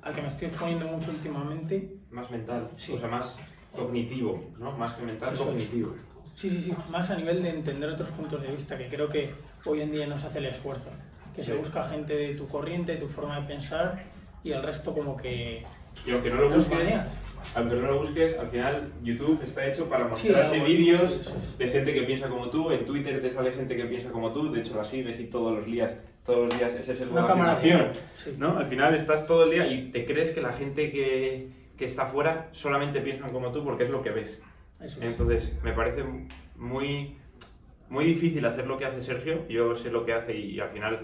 [0.03, 1.97] al que me estoy exponiendo mucho últimamente.
[2.11, 2.93] Más mental, Sí.
[2.93, 3.37] o sea, más
[3.75, 4.71] cognitivo, ¿no?
[4.71, 5.49] Más que mental, Eso es.
[5.49, 5.95] cognitivo.
[6.33, 9.33] Sí, sí, sí, más a nivel de entender otros puntos de vista, que creo que
[9.65, 10.91] hoy en día no se hace el esfuerzo,
[11.35, 11.57] que se Sí.
[11.57, 14.01] busca gente de tu corriente, de tu forma de pensar
[14.45, 15.65] y el resto como que
[16.05, 17.09] Y aunque no lo maneas.
[17.53, 21.57] Aunque no lo busques, al final YouTube está hecho para mostrarte vídeos sí, es.
[21.57, 24.51] de gente que piensa como tú, en Twitter te sale gente que piensa como tú,
[24.51, 25.91] de hecho la sigues y todos los días,
[26.25, 27.91] todos los días ese es el Una modo de cámara afirmación.
[28.37, 28.57] ¿no?
[28.57, 32.03] Al final estás todo el día y te crees que la gente que, que está
[32.03, 34.41] afuera solamente piensan como tú porque es lo que ves.
[34.79, 35.05] Eso es.
[35.05, 36.03] Entonces, me parece
[36.55, 37.15] muy,
[37.89, 39.47] muy difícil hacer lo que hace Sergio.
[39.47, 41.01] Yo sé lo que hace y, al final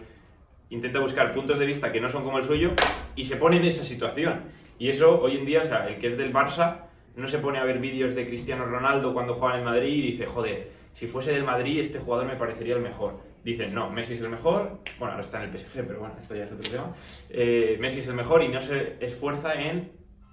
[0.69, 2.71] intenta buscar puntos de vista que no son como el suyo
[3.15, 4.41] y se pone en esa situación.
[4.82, 6.78] Y eso hoy en día, o sea, el que es del Barça
[7.15, 10.02] no se pone a ver vídeos de Cristiano Ronaldo cuando juega en el Madrid y
[10.13, 13.20] dice, joder, si fuese del Madrid este jugador me parecería el mejor.
[13.44, 16.34] Dicen, no, Messi es el mejor, bueno, ahora está en el PSG, pero bueno, esto
[16.36, 16.96] ya es otro tema.
[17.30, 19.91] Eh, Messi es el mejor y no se esfuerza en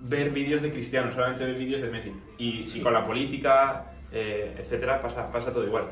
[0.08, 2.12] ver vídeos de Cristiano, solamente ver vídeos de Messi.
[2.38, 2.80] Y, y Sí.
[2.80, 3.84] con la política,
[4.14, 5.84] eh, etcétera, pasa, pasa todo igual.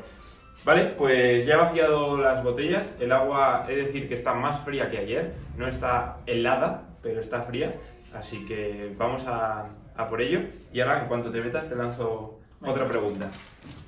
[0.65, 2.91] Vale, pues ya he vaciado las botellas.
[2.99, 5.33] El agua, he de decir que está más fría que ayer.
[5.55, 7.75] No está helada, pero está fría.
[8.17, 10.41] Así que vamos a, a por ello.
[10.73, 12.73] Y ahora, en cuanto te metas, te lanzo Venga.
[12.73, 13.29] otra pregunta.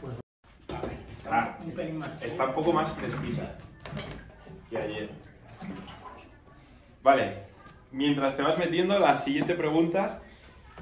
[0.01, 0.13] Pues,
[0.77, 0.97] a ver,
[1.31, 2.21] Ah, un pelín más.
[2.21, 3.55] Está un poco más fresquita
[4.69, 5.09] que ayer.
[7.01, 7.43] Vale,
[7.91, 10.19] mientras te vas metiendo, la siguiente pregunta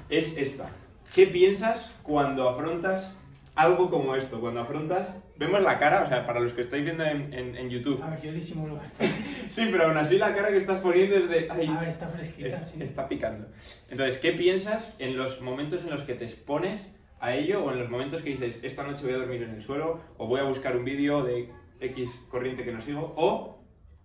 [0.08, 0.68] es esta.
[1.14, 3.16] ¿Qué piensas cuando afrontas
[3.58, 7.04] algo como esto, cuando afrontas, vemos la cara, o sea, para los que estáis viendo
[7.04, 8.00] en, en, en YouTube.
[8.02, 9.12] A ver, yo disimulo bastante.
[9.48, 11.48] Sí, pero aún así la cara que estás poniendo es de...
[11.50, 12.82] "Ay, A ver, está fresquita, es- sí.
[12.82, 13.48] está picando.
[13.90, 17.80] Entonces, ¿qué piensas en los momentos en los que te expones a ello o en
[17.80, 20.44] los momentos que dices, esta noche voy a dormir en el suelo o voy a
[20.44, 23.58] buscar un vídeo de X corriente que no sigo o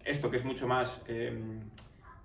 [0.03, 1.01] esto que es mucho más...
[1.07, 1.37] eh,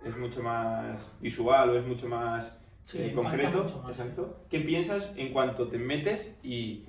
[0.05, 3.99] es mucho más visual o es mucho más Sí, eh, concreto, mucho más.
[3.99, 4.47] exacto.
[4.49, 6.85] ¿Qué piensas en cuanto te metes y,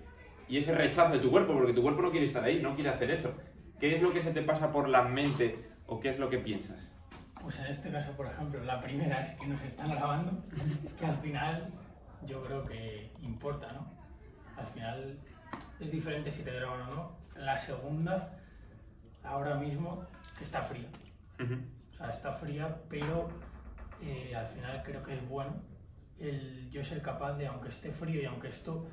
[0.50, 1.54] y ese rechazo de tu cuerpo?
[1.54, 3.32] Porque tu cuerpo no quiere estar ahí, no quiere hacer eso.
[3.80, 6.40] ¿Qué es lo que se te pasa por la mente o qué es lo que
[6.40, 6.90] piensas?
[7.42, 10.44] Pues en este caso, por ejemplo, la primera es que nos están grabando,
[11.00, 11.72] que al final
[12.26, 13.90] yo creo que importa, ¿no?
[14.58, 15.18] Al final
[15.80, 17.12] es diferente si te graban o no.
[17.38, 18.38] La segunda,
[19.24, 20.06] ahora mismo,
[20.42, 20.90] está fría.
[21.42, 21.54] Ujú.
[21.94, 23.30] O sea, está fría, pero
[24.02, 25.54] eh, al final creo que es bueno
[26.20, 28.88] el yo ser capaz de, aunque esté frío y aunque esto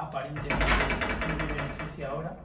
[0.00, 0.56] aparentemente
[1.28, 2.36] no me beneficia ahora,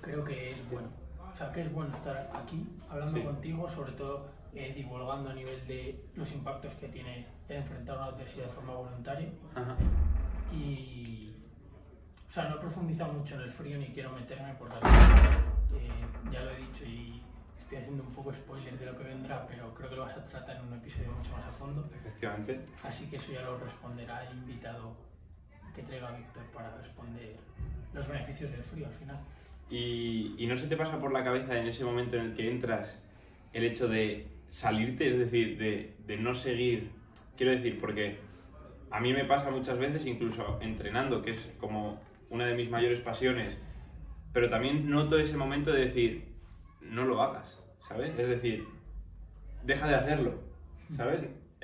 [0.00, 0.88] creo que es bueno.
[1.32, 3.22] O sea, que es bueno estar aquí hablando Sí.
[3.24, 8.06] contigo, sobre todo eh, divulgando a nivel de los impactos que tiene el enfrentar una
[8.06, 9.28] adversidad de forma voluntaria.
[9.54, 9.76] Ajá.
[10.52, 11.34] Y.
[12.28, 15.90] O sea, no he profundizado mucho en el frío ni quiero meterme porque eh,
[16.30, 17.20] ya lo he dicho y
[17.58, 20.24] estoy haciendo un poco spoiler de lo que vendrá, pero creo que lo vas a
[20.26, 21.88] tratar en un episodio mucho más a fondo.
[21.92, 22.60] Efectivamente.
[22.84, 24.94] Así que eso ya lo responderá el invitado
[25.74, 27.36] que traiga Víctor para responder
[27.94, 29.18] los beneficios del frío al final.
[29.68, 32.50] Y, y no se te pasa por la cabeza en ese momento en el que
[32.50, 33.00] entras
[33.52, 36.90] el hecho de salirte, es decir, de, de no seguir.
[37.36, 38.18] Quiero decir, porque
[38.90, 43.00] a mí me pasa muchas veces, incluso entrenando, que es como una de mis mayores
[43.00, 43.56] pasiones,
[44.32, 46.28] pero también noto ese momento de decir,
[46.80, 48.10] no lo hagas, ¿sabes?
[48.18, 48.64] Es decir,
[49.64, 50.34] deja de hacerlo,
[50.96, 51.20] ¿sabes?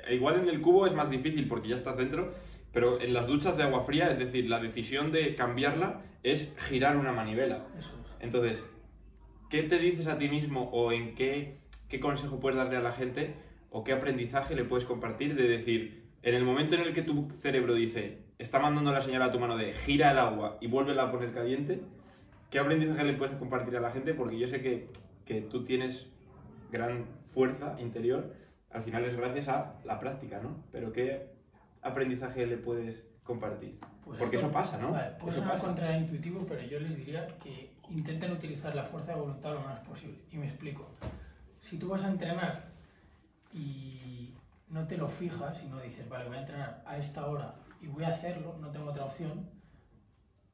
[0.09, 2.33] Igual en el cubo es más difícil porque ya estás dentro,
[2.71, 6.97] pero en las duchas de agua fría, es decir, la decisión de cambiarla es girar
[6.97, 7.67] una manivela.
[7.77, 8.07] Eso es.
[8.19, 8.63] Entonces,
[9.49, 11.57] ¿qué te dices a ti mismo o en qué,
[11.89, 13.35] qué consejo puedes darle a la gente
[13.69, 17.29] o qué aprendizaje le puedes compartir de decir, en el momento en el que tu
[17.41, 21.03] cerebro dice, está mandando la señal a tu mano de gira el agua y vuélvela
[21.03, 21.81] a poner caliente,
[22.49, 24.13] ¿qué aprendizaje le puedes compartir a la gente?
[24.13, 24.87] Porque yo sé que,
[25.25, 26.07] que tú tienes
[26.71, 28.33] gran fuerza interior,
[28.71, 30.63] al final es gracias a la práctica, ¿no?
[30.71, 31.36] Pero ¿qué
[31.87, 33.77] aprendizaje le puedes compartir?
[34.03, 34.91] Pues Porque esto- eso pasa, ¿no?
[34.91, 39.53] Vale, puede sonar contraintuitivo, pero yo les diría que intenten utilizar la fuerza de voluntad
[39.53, 40.17] lo menos posible.
[40.31, 40.87] Y me explico.
[41.61, 42.67] Si tú vas a entrenar
[43.53, 44.33] y
[44.69, 47.87] no te lo fijas y no dices, vale, voy a entrenar a esta hora y
[47.87, 49.49] voy a hacerlo, no tengo otra opción,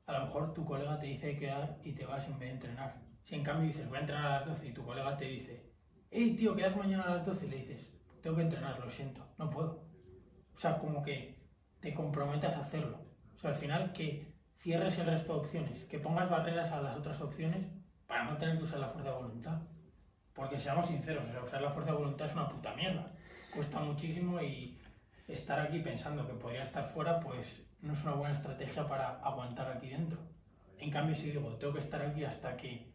[0.05, 2.55] a lo mejor tu colega te dice de quedar y te vas en vez de
[2.55, 3.01] entrenar.
[3.23, 5.71] Si en cambio dices, voy a entrenar a las 12 y tu colega te dice,
[6.11, 7.87] hey tío, quedas mañana a las 12 y le dices,
[8.21, 9.82] tengo que entrenar, lo siento, no puedo.
[10.55, 11.37] O sea, como que
[11.79, 12.99] te comprometas a hacerlo.
[13.35, 16.97] O sea, al final que cierres el resto de opciones, que pongas barreras a las
[16.97, 17.67] otras opciones
[18.07, 19.61] para no tener que usar la fuerza de voluntad.
[20.33, 23.11] Porque seamos sinceros, o sea, usar la fuerza de voluntad es una puta mierda.
[23.53, 24.79] Cuesta muchísimo y
[25.27, 29.71] estar aquí pensando que podría estar fuera, pues no es una buena estrategia para aguantar
[29.71, 30.19] aquí dentro.
[30.79, 32.91] En cambio, si digo, tengo que estar aquí hasta que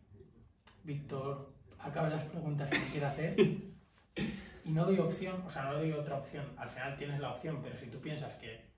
[0.83, 3.37] Víctor acabe las preguntas que quiera hacer
[4.69, 6.45] y no doy opción, o sea, no doy otra opción.
[6.59, 8.69] Al final tienes la opción, pero si tú piensas que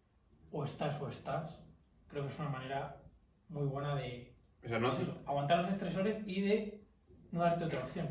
[0.53, 1.61] o estás o estás,
[2.09, 2.97] creo que es una manera
[3.49, 4.33] muy buena de
[4.65, 6.85] O sea, no, pues eso, aguantar los estresores y de
[7.33, 8.09] no darte otra opción.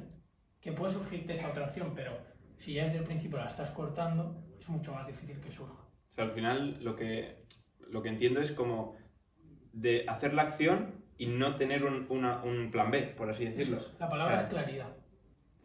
[0.60, 2.12] Que puede surgirte esa otra opción, pero
[2.58, 5.74] si ya desde el principio la estás cortando, es mucho más difícil que surja.
[6.12, 7.46] O sea, al final lo que,
[7.89, 8.98] lo que entiendo es como
[9.72, 13.56] de hacer la acción y no tener un, una- un plan B, por así Eso
[13.58, 13.78] decirlo.
[13.80, 13.94] es.
[14.00, 14.48] La palabra Claro.
[14.48, 14.96] es claridad.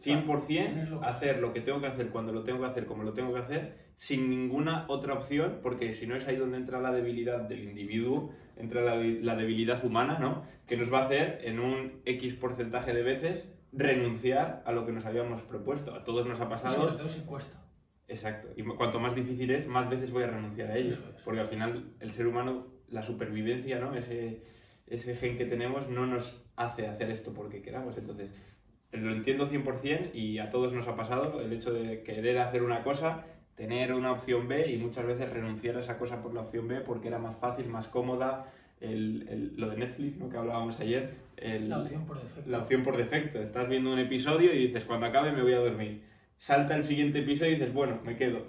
[0.05, 2.87] 100% Tienes lo que- hacer lo que tengo que hacer cuando lo tengo que hacer,
[2.87, 6.57] como lo tengo que hacer, sin ninguna otra opción, porque si no es ahí donde
[6.59, 10.45] entra la debilidad del individuo, entra la, la debilidad humana, ¿no?
[10.67, 14.93] Que nos va a hacer en un X porcentaje de veces renunciar a lo que
[14.93, 15.95] nos habíamos propuesto.
[15.95, 16.75] A todos nos ha pasado.
[16.75, 17.61] sobre todo si cuesta.
[18.09, 18.49] Exacto.
[18.57, 20.91] Y cuanto más difícil es, más veces voy a renunciar a ello.
[20.91, 21.23] Eso es.
[21.23, 23.95] Porque al final el ser humano, la supervivencia, ¿no?
[23.95, 24.43] Ese,
[24.87, 27.97] ese gen que tenemos no nos hace hacer esto porque queramos.
[27.99, 28.33] Entonces,
[28.97, 32.83] lo entiendo 100% y a todos nos ha pasado el hecho de querer hacer una
[32.83, 33.25] cosa,
[33.57, 36.81] tener una opción B y muchas veces renunciar a esa cosa por la opción B
[36.81, 38.47] porque era más fácil, más cómoda.
[38.81, 40.29] El, el- lo de Netflix, ¿no?
[40.29, 41.11] Que hablábamos ayer.
[41.37, 42.51] el- La opción por defecto.
[42.51, 43.39] la opción por defecto.
[43.41, 46.03] Estás viendo un episodio y dices, cuando acabe me voy a dormir.
[46.37, 48.43] Salta el siguiente episodio y dices, bueno, me quedo.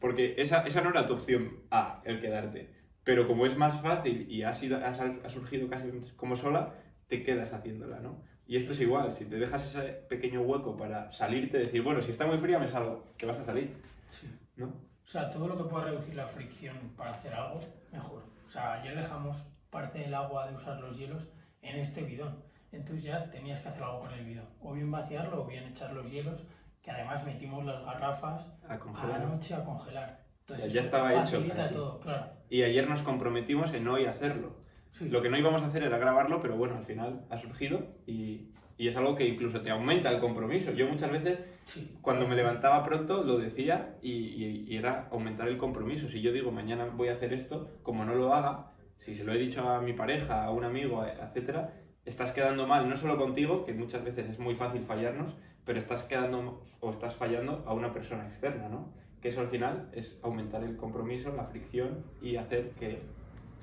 [0.00, 2.68] Porque esa, esa no era tu opción A, el quedarte.
[3.04, 6.74] Pero como es más fácil y ha, sido, ha, ha surgido casi como sola,
[7.08, 8.20] te quedas haciéndola, ¿no?
[8.48, 12.12] Y esto es igual, si te dejas ese pequeño hueco para salirte, decir, bueno, si
[12.12, 13.76] está muy fría me salgo, te vas a salir,
[14.08, 14.26] Sí.
[14.56, 14.68] ¿no?
[14.68, 17.60] O sea, todo lo que pueda reducir la fricción para hacer algo,
[17.92, 18.22] mejor.
[18.46, 19.36] O sea, ayer dejamos
[19.68, 21.28] parte del agua de usar los hielos
[21.60, 22.42] en este bidón.
[22.72, 24.46] Entonces ya tenías que hacer algo con el bidón.
[24.62, 26.40] O bien vaciarlo o bien echar los hielos,
[26.82, 30.24] que además metimos las garrafas A a la noche a congelar.
[30.40, 32.26] Entonces Ya estaba hecho todo, claro.
[32.48, 34.56] Y ayer nos comprometimos en hoy hacerlo.
[34.92, 35.08] Sí.
[35.08, 38.48] Lo que no íbamos a hacer era grabarlo, pero bueno, al final ha surgido y,
[38.76, 40.72] y es algo que incluso te aumenta el compromiso.
[40.72, 41.96] Yo muchas veces, Sí.
[42.00, 46.08] cuando me levantaba pronto, lo decía y, y- y era aumentar el compromiso.
[46.08, 49.32] Si yo digo mañana voy a hacer esto, como no lo haga, si se lo
[49.32, 51.72] he dicho a mi pareja, a un amigo, etcétera,
[52.04, 56.02] estás quedando mal, no solo contigo, que muchas veces es muy fácil fallarnos, pero estás
[56.04, 58.92] quedando o estás fallando a una persona externa, ¿no?
[59.20, 63.02] Que eso al final es aumentar el compromiso, la fricción y hacer que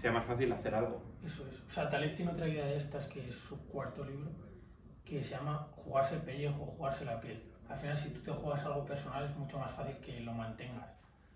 [0.06, 1.02] sea más fácil hacer algo.
[1.26, 1.62] Eso es.
[1.62, 4.30] O sea, Taleb tiene otra idea de estas, que es su cuarto libro,
[5.04, 7.42] que se llama jugarse el pellejo, jugarse la piel.
[7.68, 10.88] Al final, si tú te juegas algo personal, es mucho más fácil que lo mantengas.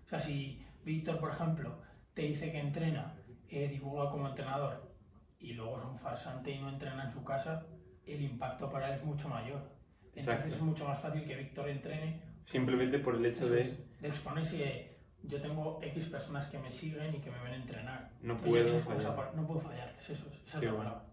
[0.04, 1.80] O sea, si Víctor, por ejemplo,
[2.14, 3.12] te dice que entrena,
[3.48, 4.88] eh, divulga como entrenador,
[5.40, 7.66] y luego es un farsante y no entrena en su casa,
[8.06, 9.68] el impacto para él es mucho mayor.
[10.14, 10.46] Entonces Exacto.
[10.46, 14.89] es mucho más fácil que Víctor entrene Simplemente por el hecho de de exponerse
[15.24, 18.10] yo tengo X personas que me siguen y que me ven entrenar.
[18.22, 19.34] No Entonces puedo fallar.
[19.34, 20.78] no puedo fallarles, eso es, esa es la bueno.
[20.90, 21.04] palabra.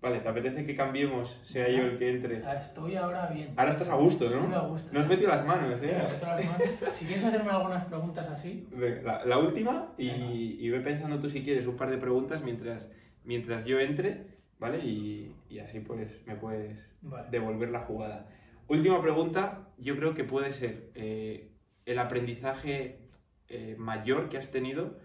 [0.00, 1.40] Vale, ¿te apetece que cambiemos?
[1.42, 2.44] Sea yo el que entre.
[2.46, 3.52] Ah, Estoy ahora bien.
[3.56, 4.68] Ahora estás a gusto, Estoy a ¿no?
[4.68, 4.90] gusto.
[4.92, 5.98] No has metido las manos, ¿eh?
[5.98, 6.62] las manos.
[6.94, 8.68] Si quieres hacerme algunas preguntas así,
[9.02, 12.86] La, la última y, y ve pensando tú si quieres un par de preguntas mientras,
[13.24, 14.24] mientras yo entre,
[14.60, 14.78] ¿vale?
[14.84, 17.28] Y, y así pues me puedes vale.
[17.32, 18.28] devolver la jugada.
[18.68, 21.50] Última pregunta, yo creo que puede ser eh,
[21.86, 23.00] el aprendizaje
[23.48, 24.98] eh, mayor que has tenido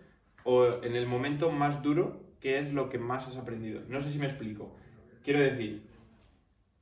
[0.43, 3.81] o en el momento más duro, ¿qué es lo que más has aprendido?
[3.87, 4.75] No sé si me explico.
[5.23, 5.83] Quiero decir,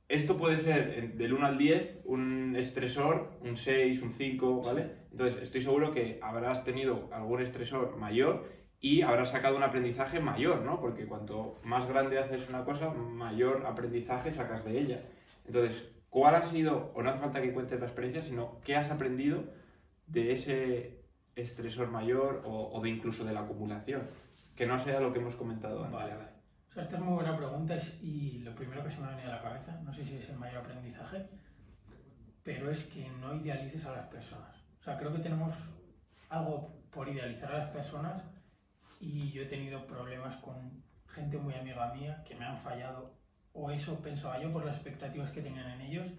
[0.08, 4.90] esto puede ser del 1 al 10 un estresor, un 6, un 5, ¿vale?
[5.10, 8.46] Entonces, estoy seguro que habrás tenido algún estresor mayor
[8.80, 10.80] y habrás sacado un aprendizaje mayor, ¿no?
[10.80, 15.02] Porque cuanto más grande haces una cosa, mayor aprendizaje sacas de ella.
[15.46, 18.90] Entonces, ¿cuál ha sido, o no hace falta que cuentes la experiencia, sino qué has
[18.90, 19.44] aprendido
[20.08, 21.01] de ese
[21.36, 24.08] estresor mayor o, o de incluso de la acumulación?
[24.56, 25.92] Que no sea lo que hemos comentado antes.
[25.92, 26.32] Vale, vale.
[26.72, 29.30] O sea, esta es muy buena pregunta y lo primero que se me ha venido
[29.30, 31.28] a la cabeza, no sé si es el mayor aprendizaje,
[32.42, 34.56] pero es que no idealices a las personas.
[34.80, 35.52] O sea, creo que tenemos
[36.30, 38.22] algo por idealizar a las personas
[39.00, 43.14] y yo he tenido problemas con gente muy amiga mía que me han fallado
[43.52, 46.10] o eso pensaba yo por las expectativas que tenían en ellos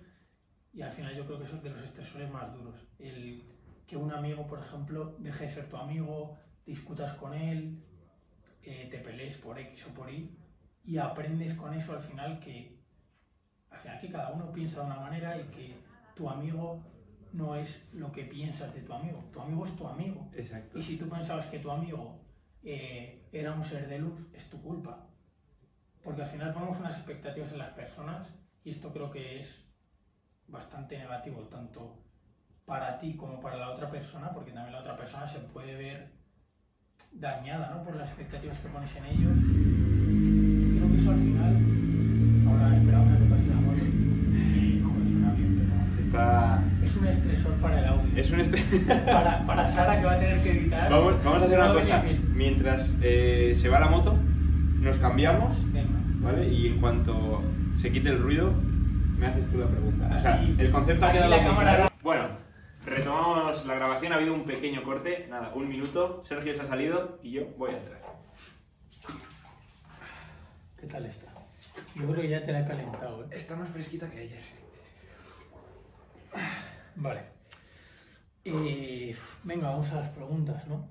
[0.71, 2.75] y al final yo creo que eso es de los estresores más duros.
[2.99, 3.43] El
[3.87, 7.83] que un amigo, por ejemplo, deje de ser tu amigo, discutas con él,
[8.61, 10.37] eh, te pelees por X o por Y
[10.85, 12.81] y aprendes con eso al final que
[13.69, 15.75] al final que cada uno piensa de una manera y que
[16.15, 16.83] tu amigo
[17.33, 19.23] no es lo que piensas de tu amigo.
[19.33, 20.29] Tu amigo es tu amigo.
[20.33, 20.77] Exacto.
[20.77, 22.21] Y si tú pensabas que tu amigo
[22.61, 25.07] eh, era un ser de luz, es tu culpa.
[26.03, 28.27] Porque al final ponemos unas expectativas en las personas
[28.63, 29.67] y esto creo que es
[30.47, 32.02] bastante negativo, tanto
[32.65, 36.07] para ti como para la otra persona, porque también la otra persona se puede ver
[37.11, 37.83] dañada ¿no?
[37.83, 39.37] por las expectativas que pones en ellos.
[39.37, 41.57] Y creo que eso al final,
[42.47, 43.55] ahora esperamos a que pase la
[45.35, 46.63] bien, pero Está...
[46.81, 48.11] es un estresor para el audio.
[48.15, 48.63] Es un estrés...
[49.05, 50.89] Para, para Sara que va a tener que editar.
[50.89, 52.03] Vamos, vamos a hacer una cosa.
[52.33, 54.15] Mientras eh, se va la moto,
[54.79, 55.89] nos cambiamos, Venga.
[56.19, 56.49] ¿vale?
[56.49, 57.41] Y en cuanto
[57.75, 58.53] se quite el ruido,
[59.17, 60.09] me haces tú la pregunta.
[60.15, 61.89] O sea, el concepto ha quedado la cámara-.
[62.03, 62.23] Bueno,
[62.93, 64.13] retomamos la grabación.
[64.13, 65.27] Ha habido un pequeño corte.
[65.29, 66.23] Nada, un minuto.
[66.27, 68.01] Sergio se ha salido y yo voy a entrar.
[70.79, 71.27] ¿Qué tal está?
[71.95, 73.27] Yo creo que ya te la he calentado, ¿eh?
[73.31, 74.41] Está más fresquita que ayer.
[76.95, 77.21] Vale.
[78.45, 80.89] Eh, venga, vamos a las preguntas, ¿no?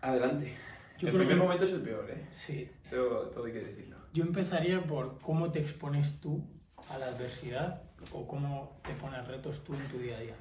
[0.00, 0.56] Adelante.
[0.98, 2.28] Yo el creo primer que- momento es el peor, ¿eh?
[2.32, 2.70] Sí.
[2.84, 3.96] Eso todo hay que decirlo.
[4.12, 6.46] Yo empezaría por cómo te expones tú
[6.90, 10.34] a la adversidad o cómo te pones retos tú en tu día a día.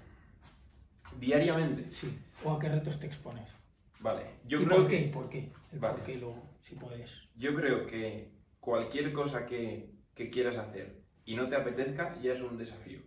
[1.19, 1.89] Diariamente.
[1.91, 2.17] Sí.
[2.43, 3.47] O a qué retos te expones.
[4.01, 4.23] Vale.
[4.45, 4.97] Yo ¿Y creo por que...
[5.05, 5.09] qué?
[5.11, 5.51] ¿Por qué?
[5.71, 5.95] El Vale.
[5.95, 7.11] por qué luego, si puedes.
[7.35, 12.41] Yo creo que cualquier cosa que, que quieras hacer y no te apetezca ya es
[12.41, 12.99] un desafío.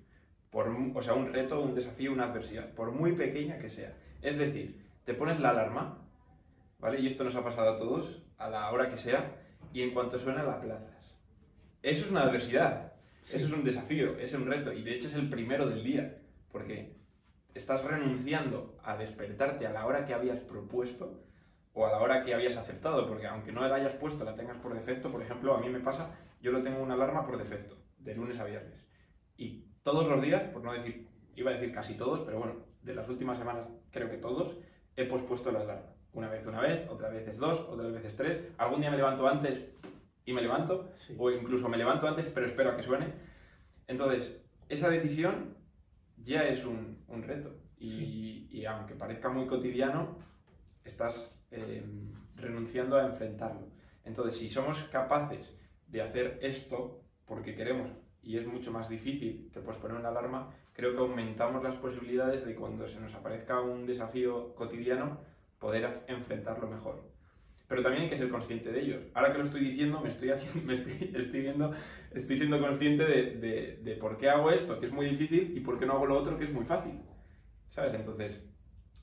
[0.51, 3.95] Por, o sea, un reto, un desafío, una adversidad, por muy pequeña que sea.
[4.23, 5.99] Es decir, te pones la alarma,
[6.79, 7.01] ¿vale?
[7.01, 9.37] Y esto nos ha pasado a todos, a la hora que sea,
[9.75, 11.15] y en cuanto suena la plazas.
[11.83, 12.92] Eso es una adversidad,
[13.23, 13.37] Sí.
[13.37, 16.17] eso es un desafío, es un reto, y de hecho es el primero del día,
[16.52, 16.96] porque
[17.57, 21.23] estás renunciando a despertarte a la hora que habías propuesto
[21.73, 24.59] o a la hora que habías aceptado, porque aunque no la hayas puesto, la tengas
[24.59, 27.77] por defecto, por ejemplo, a mí me pasa, yo lo tengo una alarma por defecto,
[27.98, 28.87] de lunes a viernes.
[29.37, 32.94] Y todos los días, por no decir, iba a decir casi todos, pero bueno, de
[32.94, 34.57] las últimas semanas creo que todos,
[34.96, 35.92] he pospuesto la alarma.
[36.15, 38.40] Una vez una vez, otra vez es dos, otra vez es tres.
[38.57, 39.63] Algún día me levanto antes,
[40.25, 41.15] y me levanto, Sí.
[41.19, 43.13] o incluso me levanto antes, pero espero a que suene.
[43.87, 45.57] Entonces, esa decisión
[46.27, 47.54] ya es un, un reto.
[47.79, 48.48] Y, Sí.
[48.50, 50.16] y aunque parezca muy cotidiano,
[50.85, 51.85] estás eh,
[52.35, 53.68] renunciando a enfrentarlo.
[54.04, 55.54] Entonces, si somos capaces
[55.88, 57.90] de hacer esto porque queremos,
[58.22, 62.44] y es mucho más difícil que pues, poner una alarma, creo que aumentamos las posibilidades
[62.44, 65.20] de cuando se nos aparezca un desafío cotidiano,
[65.58, 67.02] poder enfrentarlo mejor.
[67.69, 69.00] Pero también hay que ser consciente de ello.
[69.14, 71.73] Ahora que lo estoy diciendo, me estoy, haciendo, me estoy, estoy viendo,
[72.12, 75.60] estoy siendo consciente de, de, de por qué hago esto, que es muy difícil, y
[75.60, 76.92] por qué no hago lo otro, que es muy fácil.
[77.69, 77.94] ¿Sabes?
[77.94, 78.44] Entonces,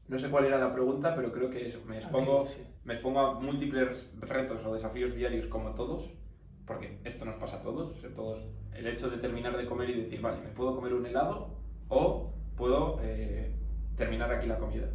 [0.07, 2.61] no sé cuál era la pregunta, pero creo que eso, me expongo, Sí.
[2.85, 6.13] me expongo a múltiples retos o desafíos diarios como todos,
[6.65, 8.47] porque esto nos pasa a todos, o sea, todos.
[8.73, 11.57] El hecho de terminar de comer y decir, vale, me puedo comer un helado
[11.89, 13.53] o puedo eh,
[13.97, 14.89] terminar aquí la comida.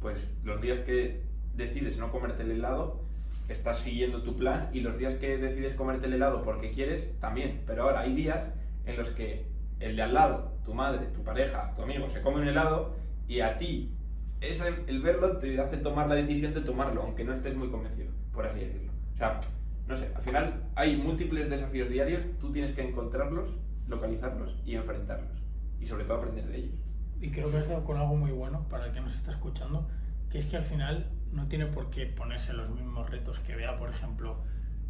[0.00, 1.25] Pues los días que
[1.56, 3.00] decides no comerte el helado,
[3.48, 7.62] estás siguiendo tu plan y los días que decides comerte el helado porque quieres, también.
[7.66, 8.52] Pero ahora hay días
[8.84, 9.46] en los que
[9.80, 12.94] el de al lado, tu madre, tu pareja, tu amigo, se come un helado
[13.28, 13.92] y a ti
[14.40, 18.10] ese, el verlo te hace tomar la decisión de tomarlo, aunque no estés muy convencido,
[18.32, 18.92] por así decirlo.
[19.14, 19.40] O sea,
[19.86, 23.50] no sé, al final hay múltiples desafíos diarios, tú tienes que encontrarlos,
[23.88, 25.42] localizarlos y enfrentarlos.
[25.80, 26.74] Y sobre todo aprender de ellos.
[27.20, 29.88] Y creo que has dado con algo muy bueno para el que nos está escuchando,
[30.30, 33.78] que es que al final no tiene por qué ponerse los mismos retos que vea,
[33.78, 34.36] por ejemplo,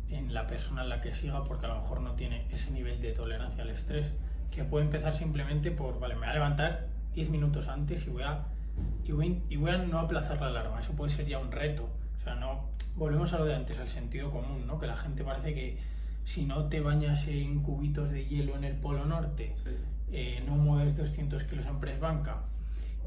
[0.08, 3.00] en la persona en la que siga, porque a lo mejor no tiene ese nivel
[3.00, 4.12] de tolerancia al estrés,
[4.50, 8.22] que puede empezar simplemente por, vale, me voy a levantar 10 minutos antes y voy
[8.22, 8.44] a,
[9.04, 10.80] y voy, y voy a no aplazar la alarma.
[10.80, 11.88] Eso puede ser ya un reto.
[12.18, 14.78] O sea, no, volvemos a lo de antes, al sentido común, ¿no?
[14.78, 15.78] Que la gente parece que
[16.24, 19.54] si no te bañas en cubitos de hielo en el Polo Norte,
[20.12, 22.42] eh, no mueves 200 kilos en press banca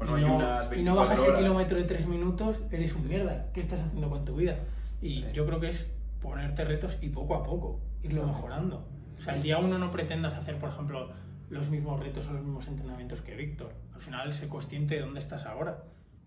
[0.00, 1.38] O no y, hay no, y no 24 bajas el horas.
[1.40, 3.46] kilómetro de 3 minutos, eres un mierda.
[3.52, 4.56] ¿Qué estás haciendo con tu vida?
[5.02, 5.26] Y Sí.
[5.34, 5.86] yo creo que es
[6.22, 8.86] ponerte retos y poco a poco irlo mejorando.
[9.18, 11.10] O sea, el día uno no pretendas hacer, por ejemplo,
[11.50, 13.72] los mismos retos o los mismos entrenamientos que Víctor.
[13.94, 15.82] Al final, sé consciente de dónde estás ahora.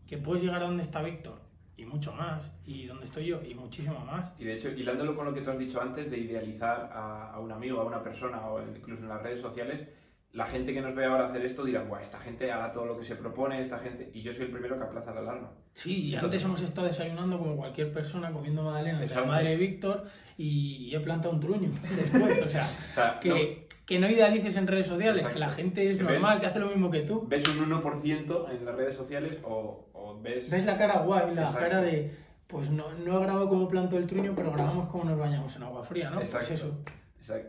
[0.06, 1.40] Que puedes llegar a donde está Víctor
[1.78, 2.52] y mucho más.
[2.66, 4.32] Y donde estoy yo y muchísimo más.
[4.40, 7.40] Y de hecho, hilándolo con lo que tú has dicho antes de idealizar a, a
[7.40, 9.88] un amigo, a una persona o incluso en las redes sociales,
[10.34, 12.98] la gente que nos ve ahora hacer esto dirá, Buah, esta gente hará todo lo
[12.98, 14.10] que se propone, esta gente...
[14.16, 15.52] Y yo soy el primero que aplaza la alarma.
[15.76, 19.28] Sí, y Entonces- antes hemos estado desayunando como cualquier persona comiendo magdalena la Exacto.
[19.30, 20.06] madre de Víctor
[20.38, 22.42] y he plantado un truño después.
[22.42, 25.34] O sea, O sea, no- que, que no idealices en redes sociales, Exacto.
[25.36, 27.28] que la gente es Que ves- normal, que hace lo mismo que tú.
[27.28, 30.50] ves un 1% en las redes sociales o, o ves...
[30.50, 31.60] Ves la cara guay, la Exacto.
[31.60, 32.12] cara de,
[32.48, 35.62] pues no, no he grabado cómo planto el truño, pero grabamos cómo nos bañamos en
[35.64, 36.20] agua fría, ¿no?
[36.20, 36.48] Exacto.
[36.48, 36.76] Pues eso.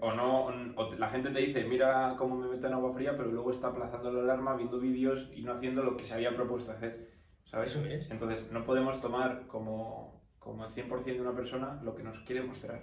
[0.00, 0.46] O no,
[0.76, 3.68] o la gente te dice, mira cómo me meto en agua fría, pero luego está
[3.68, 7.10] aplazando la alarma, viendo vídeos y no haciendo lo que se había propuesto hacer.
[7.44, 7.70] ¿Sabes?
[7.70, 8.10] Eso es.
[8.10, 12.42] Entonces, no podemos tomar como, como el 100% de una persona lo que nos quiere
[12.42, 12.82] mostrar.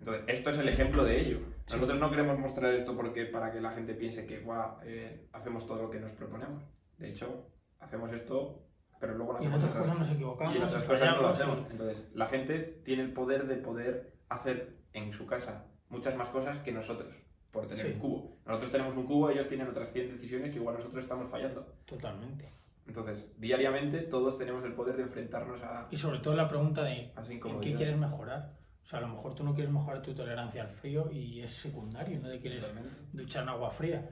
[0.00, 1.38] Entonces, esto es el ejemplo de ello.
[1.64, 1.74] Sí.
[1.74, 5.66] Nosotros no queremos mostrar esto porque para que la gente piense que guau, eh, hacemos
[5.66, 6.62] todo lo que nos proponemos.
[6.98, 7.46] De hecho,
[7.80, 8.66] hacemos esto,
[9.00, 11.16] pero luego no Y hacemos otras otras cosas nos equivocamos, y en otras y cosas
[11.16, 11.58] no lo hacemos.
[11.70, 16.58] Entonces, la gente tiene el poder de poder hacer en su casa muchas más cosas
[16.58, 17.14] que nosotros,
[17.50, 17.92] por tener Sí.
[17.94, 18.36] un cubo.
[18.46, 21.62] Nosotros tenemos un cubo, ellos tienen otras 100 decisiones que igual nosotros estamos fallando.
[21.84, 22.48] Totalmente.
[22.86, 27.12] Entonces, diariamente todos tenemos el poder de enfrentarnos a, Y sobre todo la pregunta de
[27.28, 28.56] ¿en qué quieres mejorar?
[28.82, 31.50] O sea, a lo mejor tú no quieres mejorar tu tolerancia al frío y es
[31.50, 32.96] secundario, no te quieres Totalmente.
[33.12, 34.08] duchar en agua fría.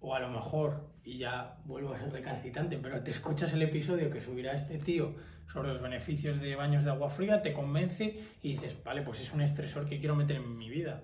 [0.00, 4.10] O a lo mejor, y ya vuelvo a ser recalcitrante, pero te escuchas el episodio
[4.10, 5.14] que subirá este tío
[5.52, 9.32] sobre los beneficios de baños de agua fría, te convence y dices, vale, pues es
[9.32, 11.02] un estresor que quiero meter en mi vida.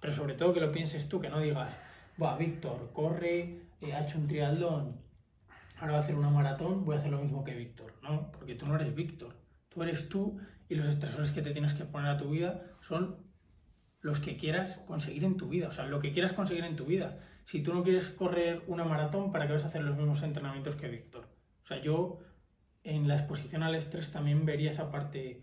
[0.00, 1.76] Pero sobre todo que lo pienses tú, que no digas,
[2.20, 3.62] va, Víctor, corre,
[3.92, 5.00] ha hecho un triatlón,
[5.78, 7.94] ahora va a hacer una maratón, voy a hacer lo mismo que Víctor.
[8.02, 9.34] No, porque tú no eres Víctor,
[9.68, 10.38] tú eres tú
[10.68, 13.16] y los estresores que te tienes que poner a tu vida son
[14.00, 16.86] los que quieras conseguir en tu vida, o sea, lo que quieras conseguir en tu
[16.86, 17.18] vida.
[17.44, 20.76] Si tú no quieres correr una maratón, ¿para qué vas a hacer los mismos entrenamientos
[20.76, 21.26] que Víctor?
[21.62, 22.20] O sea, yo
[22.84, 25.42] en la exposición al estrés también vería esa parte,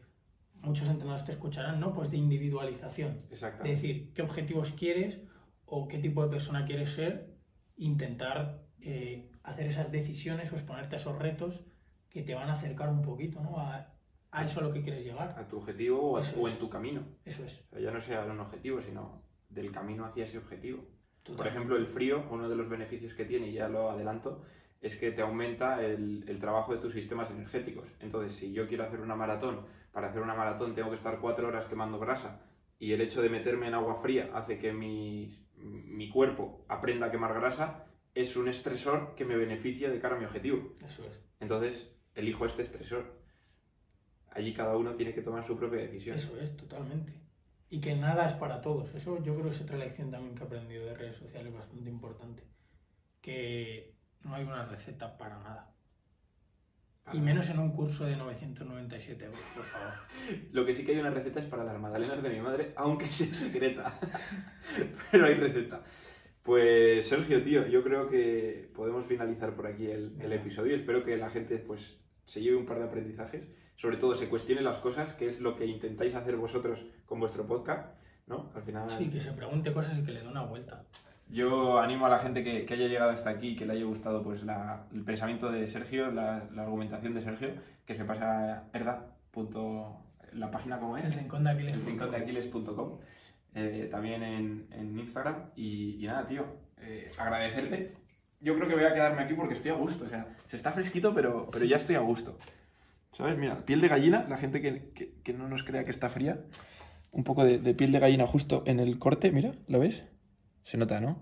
[0.61, 1.93] muchos entrenadores te escucharán, ¿no?
[1.93, 3.17] Pues de individualización.
[3.29, 3.63] Exacto.
[3.63, 5.19] Es decir, qué objetivos quieres
[5.65, 7.35] o qué tipo de persona quieres ser,
[7.77, 11.63] intentar eh, hacer esas decisiones o exponerte a esos retos
[12.09, 13.59] que te van a acercar un poquito ¿no?
[13.59, 13.93] a,
[14.31, 15.35] a eso a lo que quieres llegar.
[15.37, 17.01] A tu objetivo o, a- en tu camino.
[17.25, 17.63] Eso es.
[17.67, 20.83] O sea, ya no sea un objetivo, sino del camino hacia ese objetivo.
[21.35, 24.43] Por ejemplo, el frío, uno de los beneficios que tiene, y ya lo adelanto,
[24.81, 27.87] es que te aumenta el, el trabajo de tus sistemas energéticos.
[27.99, 31.47] Entonces, si yo quiero hacer una maratón, para hacer una maratón tengo que estar cuatro
[31.47, 32.41] horas quemando grasa,
[32.79, 37.11] y el hecho de meterme en agua fría hace que mi, mi cuerpo aprenda a
[37.11, 40.73] quemar grasa, es un estresor que me beneficia de cara a mi objetivo.
[40.85, 41.19] Eso es.
[41.39, 43.19] Entonces, elijo este estresor.
[44.29, 46.15] Allí cada uno tiene que tomar su propia decisión.
[46.15, 47.13] Eso es, totalmente.
[47.69, 48.93] y que nada es para todos.
[48.95, 51.89] Eso yo creo que es otra lección también que he aprendido de redes sociales bastante
[51.89, 52.43] importante.
[53.21, 53.96] Que
[54.27, 55.73] no hay una receta para nada.
[57.13, 59.93] Y menos en un curso de 997 euros, por favor.
[60.51, 63.05] Lo que sí que hay una receta es para las magdalenas de mi madre, aunque
[63.05, 63.93] sea secreta.
[65.11, 65.81] Pero hay receta.
[66.43, 70.75] Pues Sergio, tío, yo creo que podemos finalizar por aquí el, el episodio.
[70.75, 73.49] Espero que la gente pues, se lleve un par de aprendizajes.
[73.77, 77.45] Sobre todo se cuestione las cosas, que es lo que intentáis hacer vosotros con vuestro
[77.45, 77.95] podcast.
[78.27, 78.51] ¿no?
[78.53, 78.89] Al final...
[78.89, 80.85] Sí, que se pregunte cosas y que le dé una vuelta.
[81.29, 84.23] Yo animo a la gente que, que, haya llegado hasta aquí, que le haya gustado
[84.23, 87.49] pues, la, el pensamiento de Sergio, la, la, argumentación de Sergio,
[87.85, 89.07] que se pase a herda.
[90.33, 91.05] la página como es.
[91.05, 91.75] El rincón de Aquiles.
[91.75, 92.99] El rincón de Aquiles.com.
[93.55, 95.51] Eh, también en, en Instagram.
[95.55, 96.45] Y, y, nada, tío,
[96.79, 97.93] eh, agradecerte.
[98.39, 100.05] Yo creo que voy a quedarme aquí porque estoy a gusto.
[100.05, 102.37] O sea, se está fresquito, pero, pero ya estoy a gusto.
[103.11, 103.37] ¿Sabes?
[103.37, 106.39] Mira, piel de gallina, la gente que, que, que no nos crea que está fría.
[107.11, 110.03] Un poco de, de piel de gallina justo en el corte, mira, ¿lo ves?
[110.67, 111.17] Se nota, ¿no?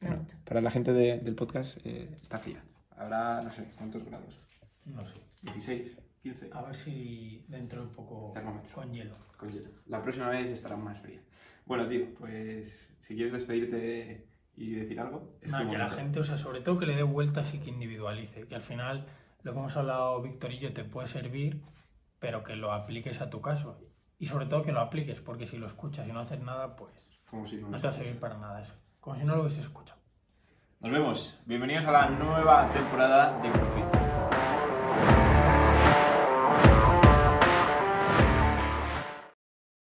[0.00, 2.64] Bueno, para la gente de, del podcast eh, está fría.
[2.96, 4.40] Habrá, no sé, ¿cuántos grados?
[4.86, 5.22] No sé.
[5.42, 6.50] 16, 15.
[6.52, 8.74] A ver si dentro de un poco Termómetro.
[8.74, 9.14] con hielo.
[9.36, 9.70] Con hielo.
[9.86, 11.20] La próxima vez estará más fría.
[11.64, 14.26] Bueno, tío, pues si quieres despedirte
[14.56, 15.38] y decir algo.
[15.46, 18.48] Nah, que la gente, o sea, sobre todo que le dé vueltas y que individualice.
[18.48, 19.06] Que al final,
[19.44, 21.62] lo que hemos hablado Víctor y yo, te puede servir,
[22.18, 23.78] pero que lo apliques a tu caso.
[24.18, 27.11] Y sobre todo que lo apliques, porque si lo escuchas y no haces nada, pues
[27.32, 28.74] Como si no, no te va a servir para nada eso.
[29.00, 29.98] Como si no lo hubieses escuchado.
[30.80, 31.40] Nos vemos.
[31.46, 34.11] Bienvenidos a la nueva temporada de Profit.